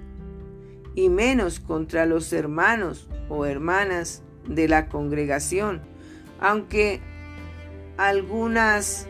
y 0.96 1.10
menos 1.10 1.62
contra 1.62 2.06
los 2.06 2.34
hermanos 2.34 3.08
o 3.30 3.46
hermanas 3.46 4.22
de 4.46 4.68
la 4.68 4.90
congregación, 4.90 5.82
aunque 6.42 7.00
algunas 7.98 9.08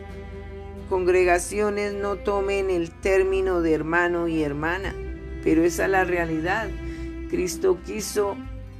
congregaciones 0.88 1.94
no 1.94 2.16
tomen 2.16 2.70
el 2.70 2.90
término 2.92 3.60
de 3.60 3.74
hermano 3.74 4.28
y 4.28 4.42
hermana, 4.42 4.94
pero 5.42 5.64
esa 5.64 5.86
es 5.86 5.90
la 5.90 6.04
realidad. 6.04 6.68
Cristo 7.28 7.78
quiso 7.84 8.36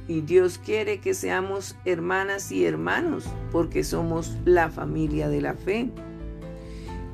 y 0.09 0.21
Dios 0.21 0.57
quiere 0.57 0.99
que 0.99 1.13
seamos 1.13 1.75
hermanas 1.85 2.51
y 2.51 2.65
hermanos 2.65 3.25
porque 3.51 3.83
somos 3.83 4.35
la 4.43 4.69
familia 4.69 5.29
de 5.29 5.39
la 5.39 5.53
fe. 5.53 5.91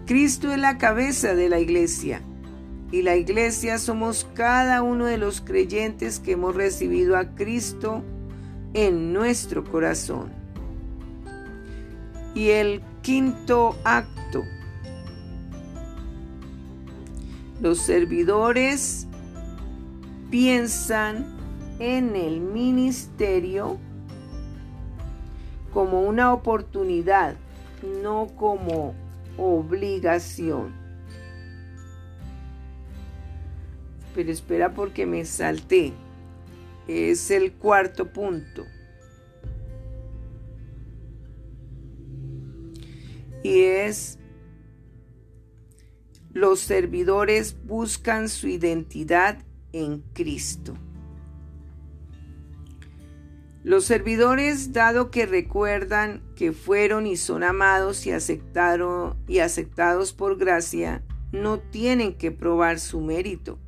Cristo 0.05 0.53
es 0.53 0.57
la 0.57 0.77
cabeza 0.77 1.35
de 1.35 1.49
la 1.49 1.59
iglesia 1.59 2.21
y 2.93 3.01
la 3.01 3.17
iglesia 3.17 3.79
somos 3.79 4.25
cada 4.33 4.81
uno 4.81 5.07
de 5.07 5.17
los 5.17 5.41
creyentes 5.41 6.19
que 6.21 6.31
hemos 6.31 6.55
recibido 6.55 7.17
a 7.17 7.35
Cristo 7.35 8.01
en 8.73 9.11
nuestro 9.11 9.65
corazón. 9.65 10.31
Y 12.33 12.51
el 12.51 12.81
quinto 13.01 13.75
acto. 13.83 14.41
Los 17.59 17.79
servidores 17.79 19.05
piensan 20.31 21.34
en 21.79 22.15
el 22.15 22.39
ministerio 22.39 23.77
como 25.73 26.03
una 26.03 26.33
oportunidad, 26.33 27.35
no 28.01 28.27
como 28.37 28.95
obligación. 29.37 30.73
Pero 34.13 34.31
espera 34.31 34.73
porque 34.73 35.05
me 35.05 35.25
salté. 35.25 35.91
Es 36.87 37.29
el 37.31 37.51
cuarto 37.51 38.13
punto. 38.13 38.63
Y 43.43 43.63
es, 43.63 44.17
los 46.31 46.61
servidores 46.61 47.57
buscan 47.65 48.29
su 48.29 48.47
identidad 48.47 49.39
en 49.73 50.01
Cristo. 50.13 50.75
Los 53.65 53.85
servidores, 53.85 54.73
dado 54.73 55.09
que 55.09 55.25
recuerdan 55.25 56.21
que 56.35 56.53
fueron 56.53 57.05
y 57.07 57.17
son 57.17 57.43
amados 57.43 58.05
y, 58.05 58.11
aceptaron, 58.11 59.17
y 59.27 59.39
aceptados 59.39 60.13
por 60.13 60.37
gracia, 60.37 61.03
no 61.31 61.59
tienen 61.59 62.13
que 62.13 62.31
probar 62.31 62.79
su 62.79 63.01
mérito, 63.01 63.59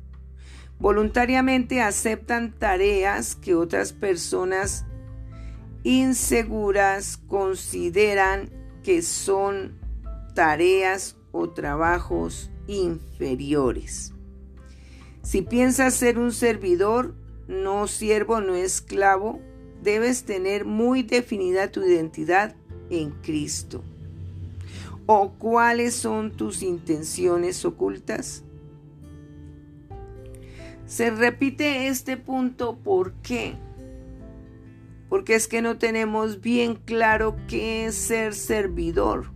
Voluntariamente 0.78 1.82
aceptan 1.82 2.52
tareas 2.56 3.34
que 3.34 3.56
otras 3.56 3.92
personas 3.92 4.84
inseguras 5.82 7.16
consideran 7.16 8.50
que 8.84 9.02
son 9.02 9.76
tareas 10.36 11.16
o 11.32 11.50
trabajos 11.50 12.52
inferiores. 12.68 14.14
Si 15.22 15.42
piensas 15.42 15.94
ser 15.94 16.16
un 16.16 16.30
servidor, 16.30 17.16
no 17.48 17.88
siervo, 17.88 18.40
no 18.40 18.54
esclavo, 18.54 19.40
debes 19.82 20.24
tener 20.24 20.64
muy 20.64 21.02
definida 21.02 21.70
tu 21.70 21.82
identidad 21.82 22.54
en 22.90 23.10
Cristo. 23.22 23.82
¿O 25.06 25.30
cuáles 25.38 25.94
son 25.94 26.32
tus 26.32 26.62
intenciones 26.62 27.64
ocultas? 27.64 28.44
Se 30.86 31.10
repite 31.10 31.88
este 31.88 32.16
punto 32.16 32.76
¿por 32.76 33.12
qué? 33.22 33.54
Porque 35.08 35.34
es 35.34 35.48
que 35.48 35.62
no 35.62 35.78
tenemos 35.78 36.40
bien 36.40 36.76
claro 36.76 37.36
qué 37.46 37.86
es 37.86 37.94
ser 37.94 38.34
servidor. 38.34 39.30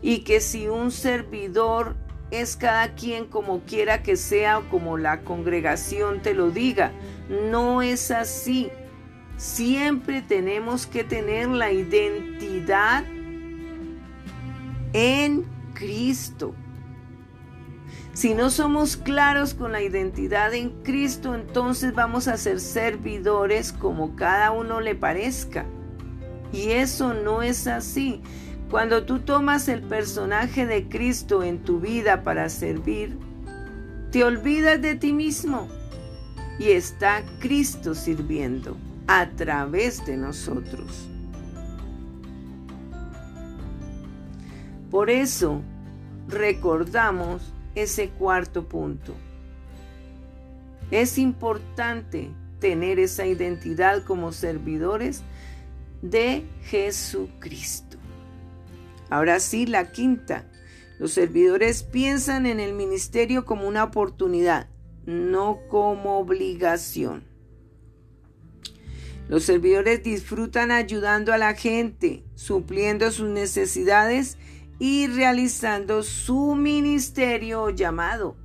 Y 0.00 0.20
que 0.20 0.40
si 0.40 0.68
un 0.68 0.90
servidor 0.90 1.96
es 2.30 2.56
cada 2.56 2.94
quien 2.94 3.26
como 3.26 3.60
quiera 3.60 4.02
que 4.02 4.16
sea 4.16 4.58
o 4.58 4.68
como 4.68 4.98
la 4.98 5.20
congregación 5.22 6.20
te 6.22 6.34
lo 6.34 6.50
diga. 6.50 6.92
No 7.50 7.82
es 7.82 8.10
así. 8.10 8.70
Siempre 9.36 10.22
tenemos 10.22 10.86
que 10.86 11.02
tener 11.02 11.48
la 11.48 11.72
identidad 11.72 13.04
en 14.92 15.44
Cristo. 15.74 16.54
Si 18.12 18.32
no 18.32 18.48
somos 18.48 18.96
claros 18.96 19.54
con 19.54 19.72
la 19.72 19.82
identidad 19.82 20.54
en 20.54 20.70
Cristo, 20.84 21.34
entonces 21.34 21.94
vamos 21.94 22.28
a 22.28 22.36
ser 22.36 22.60
servidores 22.60 23.72
como 23.72 24.14
cada 24.14 24.52
uno 24.52 24.80
le 24.80 24.94
parezca. 24.94 25.66
Y 26.52 26.70
eso 26.70 27.12
no 27.12 27.42
es 27.42 27.66
así. 27.66 28.22
Cuando 28.70 29.04
tú 29.04 29.18
tomas 29.18 29.66
el 29.66 29.82
personaje 29.82 30.64
de 30.64 30.88
Cristo 30.88 31.42
en 31.42 31.58
tu 31.64 31.80
vida 31.80 32.22
para 32.22 32.48
servir, 32.48 33.18
te 34.12 34.22
olvidas 34.22 34.80
de 34.80 34.94
ti 34.94 35.12
mismo 35.12 35.68
y 36.60 36.70
está 36.70 37.24
Cristo 37.40 37.96
sirviendo 37.96 38.76
a 39.06 39.30
través 39.30 40.04
de 40.06 40.16
nosotros. 40.16 41.08
Por 44.90 45.10
eso 45.10 45.62
recordamos 46.28 47.52
ese 47.74 48.10
cuarto 48.10 48.68
punto. 48.68 49.14
Es 50.90 51.18
importante 51.18 52.30
tener 52.60 52.98
esa 52.98 53.26
identidad 53.26 54.04
como 54.04 54.32
servidores 54.32 55.22
de 56.02 56.44
Jesucristo. 56.62 57.98
Ahora 59.10 59.40
sí, 59.40 59.66
la 59.66 59.90
quinta. 59.90 60.46
Los 60.98 61.12
servidores 61.12 61.82
piensan 61.82 62.46
en 62.46 62.60
el 62.60 62.72
ministerio 62.72 63.44
como 63.44 63.66
una 63.66 63.84
oportunidad, 63.84 64.68
no 65.06 65.58
como 65.68 66.18
obligación. 66.18 67.33
Los 69.28 69.44
servidores 69.44 70.02
disfrutan 70.02 70.70
ayudando 70.70 71.32
a 71.32 71.38
la 71.38 71.54
gente, 71.54 72.24
supliendo 72.34 73.10
sus 73.10 73.28
necesidades 73.28 74.36
y 74.78 75.06
realizando 75.06 76.02
su 76.02 76.54
ministerio 76.54 77.62
o 77.62 77.70
llamado. 77.70 78.36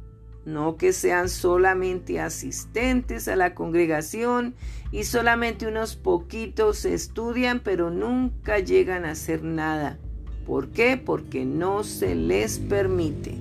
No 0.45 0.77
que 0.77 0.93
sean 0.93 1.27
solamente 1.27 2.19
asistentes 2.21 3.27
a 3.27 3.35
la 3.35 3.53
congregación 3.53 4.55
y 4.91 5.03
solamente 5.03 5.67
unos 5.67 5.95
poquitos 5.95 6.85
estudian 6.85 7.59
pero 7.59 7.89
nunca 7.89 8.59
llegan 8.59 9.05
a 9.05 9.11
hacer 9.11 9.43
nada. 9.43 9.99
¿Por 10.45 10.69
qué? 10.69 10.97
Porque 10.97 11.45
no 11.45 11.83
se 11.83 12.15
les 12.15 12.57
permite. 12.57 13.37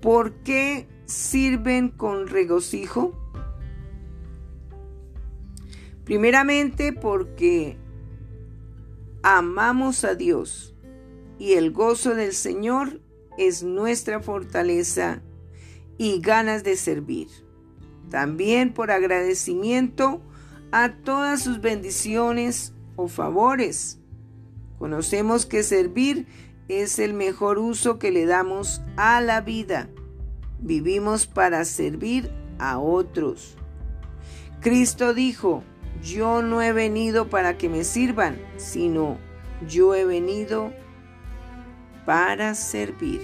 ¿Por 0.00 0.32
qué 0.44 0.86
sirven 1.04 1.88
con 1.90 2.28
regocijo? 2.28 3.25
Primeramente 6.06 6.92
porque 6.92 7.76
amamos 9.24 10.04
a 10.04 10.14
Dios 10.14 10.72
y 11.36 11.54
el 11.54 11.72
gozo 11.72 12.14
del 12.14 12.32
Señor 12.32 13.00
es 13.36 13.64
nuestra 13.64 14.20
fortaleza 14.20 15.20
y 15.98 16.20
ganas 16.20 16.62
de 16.62 16.76
servir. 16.76 17.26
También 18.08 18.72
por 18.72 18.92
agradecimiento 18.92 20.22
a 20.70 20.92
todas 20.92 21.42
sus 21.42 21.60
bendiciones 21.60 22.72
o 22.94 23.08
favores. 23.08 23.98
Conocemos 24.78 25.44
que 25.44 25.64
servir 25.64 26.28
es 26.68 27.00
el 27.00 27.14
mejor 27.14 27.58
uso 27.58 27.98
que 27.98 28.12
le 28.12 28.26
damos 28.26 28.80
a 28.96 29.20
la 29.20 29.40
vida. 29.40 29.90
Vivimos 30.60 31.26
para 31.26 31.64
servir 31.64 32.30
a 32.60 32.78
otros. 32.78 33.56
Cristo 34.60 35.12
dijo, 35.12 35.64
yo 36.02 36.42
no 36.42 36.62
he 36.62 36.72
venido 36.72 37.28
para 37.28 37.58
que 37.58 37.68
me 37.68 37.84
sirvan, 37.84 38.38
sino 38.56 39.18
yo 39.68 39.94
he 39.94 40.04
venido 40.04 40.72
para 42.04 42.54
servir. 42.54 43.20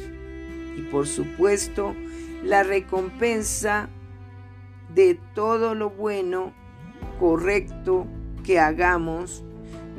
Y 0.76 0.82
por 0.82 1.06
supuesto, 1.06 1.94
la 2.42 2.62
recompensa 2.62 3.88
de 4.94 5.18
todo 5.34 5.74
lo 5.74 5.90
bueno, 5.90 6.52
correcto 7.18 8.06
que 8.44 8.58
hagamos, 8.58 9.44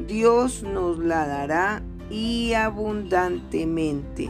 Dios 0.08 0.64
nos 0.64 1.00
la 1.00 1.28
dará 1.28 1.84
y 2.10 2.54
abundantemente. 2.54 4.30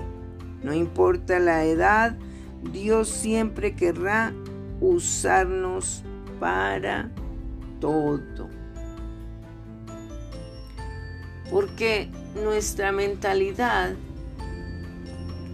No 0.61 0.73
importa 0.73 1.39
la 1.39 1.65
edad, 1.65 2.17
Dios 2.71 3.09
siempre 3.09 3.75
querrá 3.75 4.33
usarnos 4.79 6.03
para 6.39 7.09
todo. 7.83 8.47
Porque 11.51 12.09
nuestra 12.41 12.93
mentalidad 12.93 13.91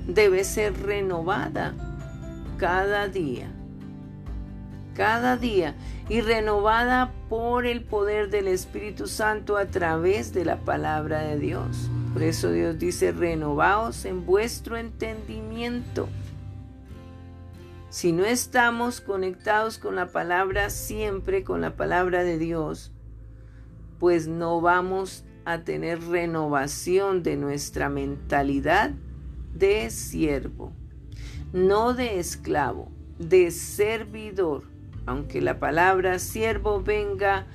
debe 0.07 0.43
ser 0.43 0.79
renovada 0.79 1.73
cada 2.57 3.07
día. 3.07 3.47
Cada 4.95 5.37
día 5.37 5.73
y 6.07 6.21
renovada 6.21 7.11
por 7.29 7.65
el 7.65 7.81
poder 7.81 8.29
del 8.29 8.47
Espíritu 8.47 9.07
Santo 9.07 9.57
a 9.57 9.65
través 9.65 10.31
de 10.31 10.45
la 10.45 10.57
palabra 10.57 11.21
de 11.21 11.39
Dios. 11.39 11.89
Por 12.13 12.21
eso 12.21 12.51
Dios 12.51 12.77
dice, 12.77 13.11
renovaos 13.11 14.05
en 14.05 14.25
vuestro 14.27 14.77
entendimiento. 14.77 16.07
Si 17.89 18.11
no 18.11 18.23
estamos 18.23 19.01
conectados 19.01 19.79
con 19.79 19.95
la 19.95 20.07
palabra 20.07 20.69
siempre, 20.69 21.43
con 21.43 21.61
la 21.61 21.75
palabra 21.75 22.23
de 22.23 22.37
Dios, 22.37 22.93
pues 23.97 24.27
no 24.27 24.61
vamos 24.61 25.25
a 25.43 25.63
tener 25.63 26.03
renovación 26.03 27.23
de 27.23 27.35
nuestra 27.35 27.89
mentalidad 27.89 28.91
de 29.55 29.89
siervo, 29.89 30.71
no 31.51 31.95
de 31.95 32.19
esclavo, 32.19 32.91
de 33.17 33.49
servidor. 33.49 34.65
Aunque 35.07 35.41
la 35.41 35.59
palabra 35.59 36.19
siervo 36.19 36.83
venga 36.83 37.47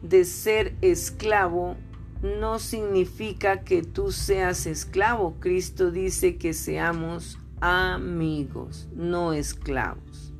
de 0.00 0.24
ser 0.24 0.74
esclavo, 0.80 1.76
no 2.22 2.58
significa 2.58 3.60
que 3.60 3.82
tú 3.82 4.10
seas 4.10 4.64
esclavo. 4.64 5.36
Cristo 5.38 5.90
dice 5.90 6.38
que 6.38 6.54
seamos 6.54 7.38
amigos, 7.62 8.88
no 8.92 9.32
esclavos. 9.32 10.34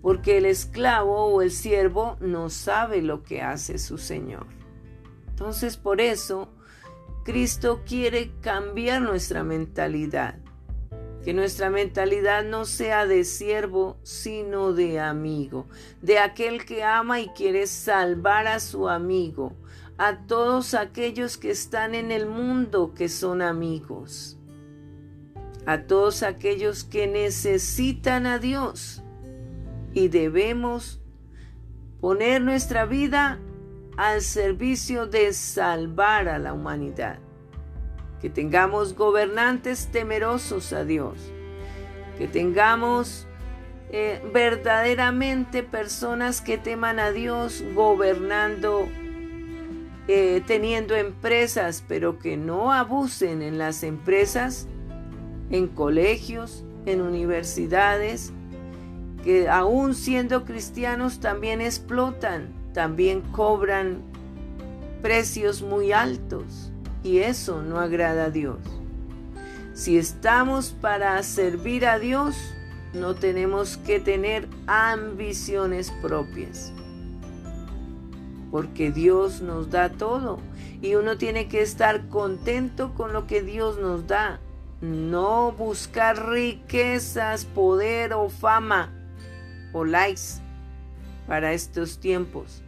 Porque 0.00 0.38
el 0.38 0.46
esclavo 0.46 1.26
o 1.26 1.42
el 1.42 1.50
siervo 1.50 2.16
no 2.20 2.48
sabe 2.50 3.02
lo 3.02 3.24
que 3.24 3.42
hace 3.42 3.78
su 3.78 3.98
Señor. 3.98 4.46
Entonces 5.28 5.76
por 5.76 6.00
eso 6.00 6.48
Cristo 7.24 7.82
quiere 7.84 8.30
cambiar 8.40 9.02
nuestra 9.02 9.42
mentalidad. 9.42 10.38
Que 11.24 11.34
nuestra 11.34 11.68
mentalidad 11.68 12.44
no 12.44 12.64
sea 12.64 13.06
de 13.06 13.24
siervo, 13.24 13.98
sino 14.04 14.72
de 14.72 15.00
amigo, 15.00 15.66
de 16.00 16.18
aquel 16.18 16.64
que 16.64 16.84
ama 16.84 17.20
y 17.20 17.28
quiere 17.30 17.66
salvar 17.66 18.46
a 18.46 18.60
su 18.60 18.88
amigo, 18.88 19.52
a 19.98 20.26
todos 20.26 20.74
aquellos 20.74 21.36
que 21.36 21.50
están 21.50 21.94
en 21.94 22.10
el 22.10 22.26
mundo 22.26 22.94
que 22.94 23.08
son 23.08 23.42
amigos 23.42 24.39
a 25.66 25.82
todos 25.82 26.22
aquellos 26.22 26.84
que 26.84 27.06
necesitan 27.06 28.26
a 28.26 28.38
Dios 28.38 29.02
y 29.92 30.08
debemos 30.08 31.00
poner 32.00 32.40
nuestra 32.40 32.86
vida 32.86 33.40
al 33.96 34.22
servicio 34.22 35.06
de 35.06 35.32
salvar 35.32 36.28
a 36.28 36.38
la 36.38 36.52
humanidad. 36.52 37.18
Que 38.20 38.30
tengamos 38.30 38.94
gobernantes 38.94 39.88
temerosos 39.90 40.72
a 40.72 40.84
Dios. 40.84 41.18
Que 42.18 42.26
tengamos 42.28 43.26
eh, 43.90 44.22
verdaderamente 44.32 45.62
personas 45.62 46.40
que 46.40 46.58
teman 46.58 47.00
a 47.00 47.10
Dios 47.10 47.64
gobernando, 47.74 48.88
eh, 50.06 50.42
teniendo 50.46 50.94
empresas, 50.94 51.82
pero 51.88 52.18
que 52.18 52.36
no 52.36 52.72
abusen 52.72 53.42
en 53.42 53.58
las 53.58 53.82
empresas, 53.82 54.68
en 55.50 55.66
colegios, 55.68 56.64
en 56.86 57.00
universidades, 57.00 58.32
que 59.24 59.48
aún 59.48 59.94
siendo 59.94 60.44
cristianos 60.44 61.20
también 61.20 61.60
explotan, 61.60 62.48
también 62.72 63.20
cobran 63.32 63.98
precios 65.02 65.62
muy 65.62 65.92
altos 65.92 66.70
y 67.02 67.18
eso 67.18 67.62
no 67.62 67.78
agrada 67.78 68.26
a 68.26 68.30
Dios. 68.30 68.58
Si 69.74 69.96
estamos 69.96 70.74
para 70.80 71.22
servir 71.22 71.86
a 71.86 71.98
Dios, 71.98 72.36
no 72.92 73.14
tenemos 73.14 73.76
que 73.78 74.00
tener 74.00 74.48
ambiciones 74.66 75.92
propias. 76.02 76.72
Porque 78.50 78.90
Dios 78.90 79.40
nos 79.42 79.70
da 79.70 79.90
todo 79.90 80.38
y 80.82 80.96
uno 80.96 81.16
tiene 81.16 81.48
que 81.48 81.62
estar 81.62 82.08
contento 82.08 82.94
con 82.94 83.12
lo 83.12 83.26
que 83.26 83.42
Dios 83.42 83.78
nos 83.78 84.06
da. 84.06 84.40
No 84.80 85.52
buscar 85.52 86.30
riquezas, 86.30 87.44
poder 87.44 88.14
o 88.14 88.28
fama 88.28 88.92
o 89.72 89.84
likes 89.84 90.40
para 91.26 91.52
estos 91.52 92.00
tiempos. 92.00 92.62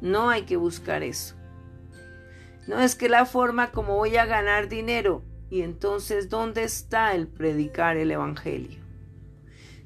No 0.00 0.30
hay 0.30 0.42
que 0.42 0.56
buscar 0.56 1.02
eso. 1.02 1.34
No 2.66 2.80
es 2.80 2.94
que 2.94 3.08
la 3.08 3.26
forma 3.26 3.70
como 3.72 3.96
voy 3.96 4.16
a 4.16 4.26
ganar 4.26 4.68
dinero. 4.68 5.22
Y 5.50 5.62
entonces, 5.62 6.28
¿dónde 6.28 6.62
está 6.62 7.14
el 7.14 7.26
predicar 7.26 7.96
el 7.96 8.12
Evangelio? 8.12 8.80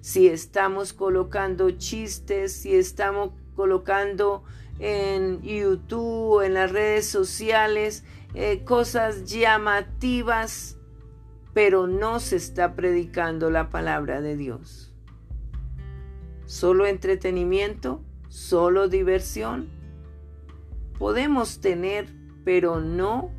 si 0.05 0.29
estamos 0.29 0.92
colocando 0.92 1.70
chistes, 1.70 2.53
si 2.53 2.74
estamos 2.74 3.31
colocando 3.57 4.44
en 4.79 5.40
YouTube, 5.40 6.42
en 6.42 6.53
las 6.53 6.70
redes 6.70 7.09
sociales, 7.09 8.05
eh, 8.35 8.64
cosas 8.64 9.24
llamativas, 9.24 10.77
pero 11.55 11.87
no 11.87 12.19
se 12.19 12.37
está 12.37 12.75
predicando 12.75 13.49
la 13.49 13.71
palabra 13.71 14.21
de 14.21 14.37
Dios. 14.37 14.93
Solo 16.45 16.87
entretenimiento, 16.87 18.03
solo 18.29 18.88
diversión. 18.88 19.69
Podemos 20.99 21.61
tener, 21.61 22.09
pero 22.45 22.81
no 22.81 23.31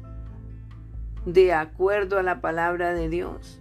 de 1.25 1.54
acuerdo 1.54 2.17
a 2.17 2.23
la 2.23 2.39
palabra 2.39 2.93
de 2.93 3.10
Dios. 3.10 3.60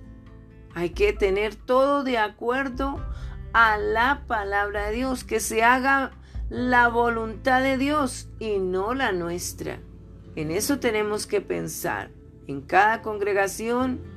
Hay 0.75 0.91
que 0.91 1.13
tener 1.13 1.57
todo 1.57 2.05
de 2.05 2.19
acuerdo 2.19 3.05
a 3.53 3.77
la 3.77 4.25
palabra 4.27 4.87
de 4.87 4.97
Dios, 4.97 5.25
que 5.25 5.41
se 5.41 5.63
haga 5.63 6.13
la 6.49 6.89
voluntad 6.89 7.63
de 7.63 7.77
Dios 7.77 8.29
y 8.39 8.59
no 8.59 8.95
la 8.95 9.13
nuestra. 9.13 9.81
En 10.37 10.51
eso 10.51 10.79
tenemos 10.79 11.27
que 11.27 11.41
pensar, 11.41 12.11
en 12.47 12.61
cada 12.61 13.03
congregación, 13.03 14.14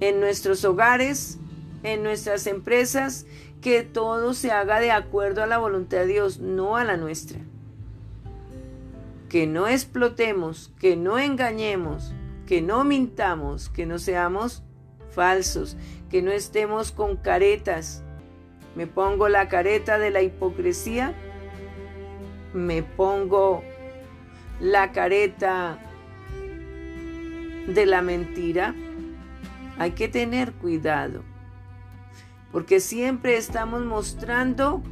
en 0.00 0.20
nuestros 0.20 0.64
hogares, 0.64 1.38
en 1.82 2.02
nuestras 2.02 2.46
empresas, 2.46 3.26
que 3.60 3.82
todo 3.82 4.34
se 4.34 4.50
haga 4.50 4.80
de 4.80 4.90
acuerdo 4.90 5.42
a 5.42 5.46
la 5.46 5.58
voluntad 5.58 5.98
de 5.98 6.06
Dios, 6.06 6.38
no 6.38 6.76
a 6.76 6.84
la 6.84 6.96
nuestra. 6.96 7.40
Que 9.28 9.46
no 9.46 9.66
explotemos, 9.66 10.72
que 10.78 10.96
no 10.96 11.18
engañemos, 11.18 12.12
que 12.46 12.62
no 12.62 12.84
mintamos, 12.84 13.68
que 13.68 13.86
no 13.86 13.98
seamos 13.98 14.62
falsos, 15.10 15.76
que 16.10 16.22
no 16.22 16.30
estemos 16.30 16.92
con 16.92 17.16
caretas. 17.16 18.02
Me 18.76 18.86
pongo 18.86 19.28
la 19.28 19.48
careta 19.48 19.98
de 19.98 20.10
la 20.10 20.22
hipocresía, 20.22 21.14
me 22.52 22.82
pongo 22.82 23.62
la 24.60 24.92
careta 24.92 25.78
de 27.66 27.86
la 27.86 28.02
mentira. 28.02 28.74
Hay 29.78 29.92
que 29.92 30.08
tener 30.08 30.52
cuidado, 30.54 31.22
porque 32.52 32.80
siempre 32.80 33.36
estamos 33.36 33.84
mostrando 33.84 34.82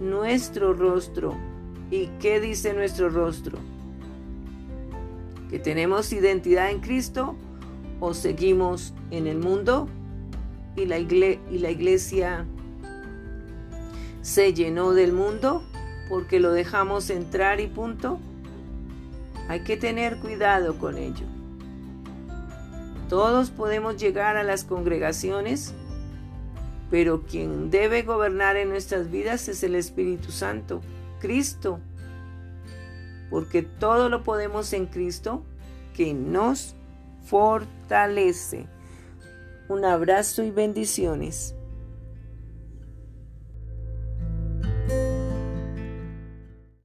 nuestro 0.00 0.74
rostro. 0.74 1.36
¿Y 1.90 2.08
qué 2.18 2.40
dice 2.40 2.74
nuestro 2.74 3.08
rostro? 3.08 3.58
que 5.48 5.58
tenemos 5.58 6.12
identidad 6.12 6.70
en 6.70 6.80
Cristo 6.80 7.36
o 8.00 8.14
seguimos 8.14 8.92
en 9.10 9.26
el 9.26 9.38
mundo 9.38 9.88
y 10.74 10.86
la, 10.86 10.98
y 10.98 11.58
la 11.58 11.70
iglesia 11.70 12.44
se 14.22 14.52
llenó 14.52 14.92
del 14.92 15.12
mundo 15.12 15.62
porque 16.08 16.40
lo 16.40 16.52
dejamos 16.52 17.10
entrar 17.10 17.60
y 17.60 17.68
punto. 17.68 18.18
Hay 19.48 19.60
que 19.60 19.76
tener 19.76 20.18
cuidado 20.18 20.78
con 20.78 20.98
ello. 20.98 21.26
Todos 23.08 23.50
podemos 23.50 23.96
llegar 23.96 24.36
a 24.36 24.42
las 24.42 24.64
congregaciones, 24.64 25.74
pero 26.90 27.22
quien 27.22 27.70
debe 27.70 28.02
gobernar 28.02 28.56
en 28.56 28.68
nuestras 28.68 29.10
vidas 29.10 29.48
es 29.48 29.62
el 29.62 29.74
Espíritu 29.74 30.32
Santo, 30.32 30.80
Cristo 31.20 31.80
porque 33.30 33.62
todo 33.62 34.08
lo 34.08 34.22
podemos 34.22 34.72
en 34.72 34.86
Cristo 34.86 35.42
que 35.94 36.14
nos 36.14 36.74
fortalece. 37.24 38.66
Un 39.68 39.84
abrazo 39.84 40.42
y 40.42 40.50
bendiciones. 40.50 41.54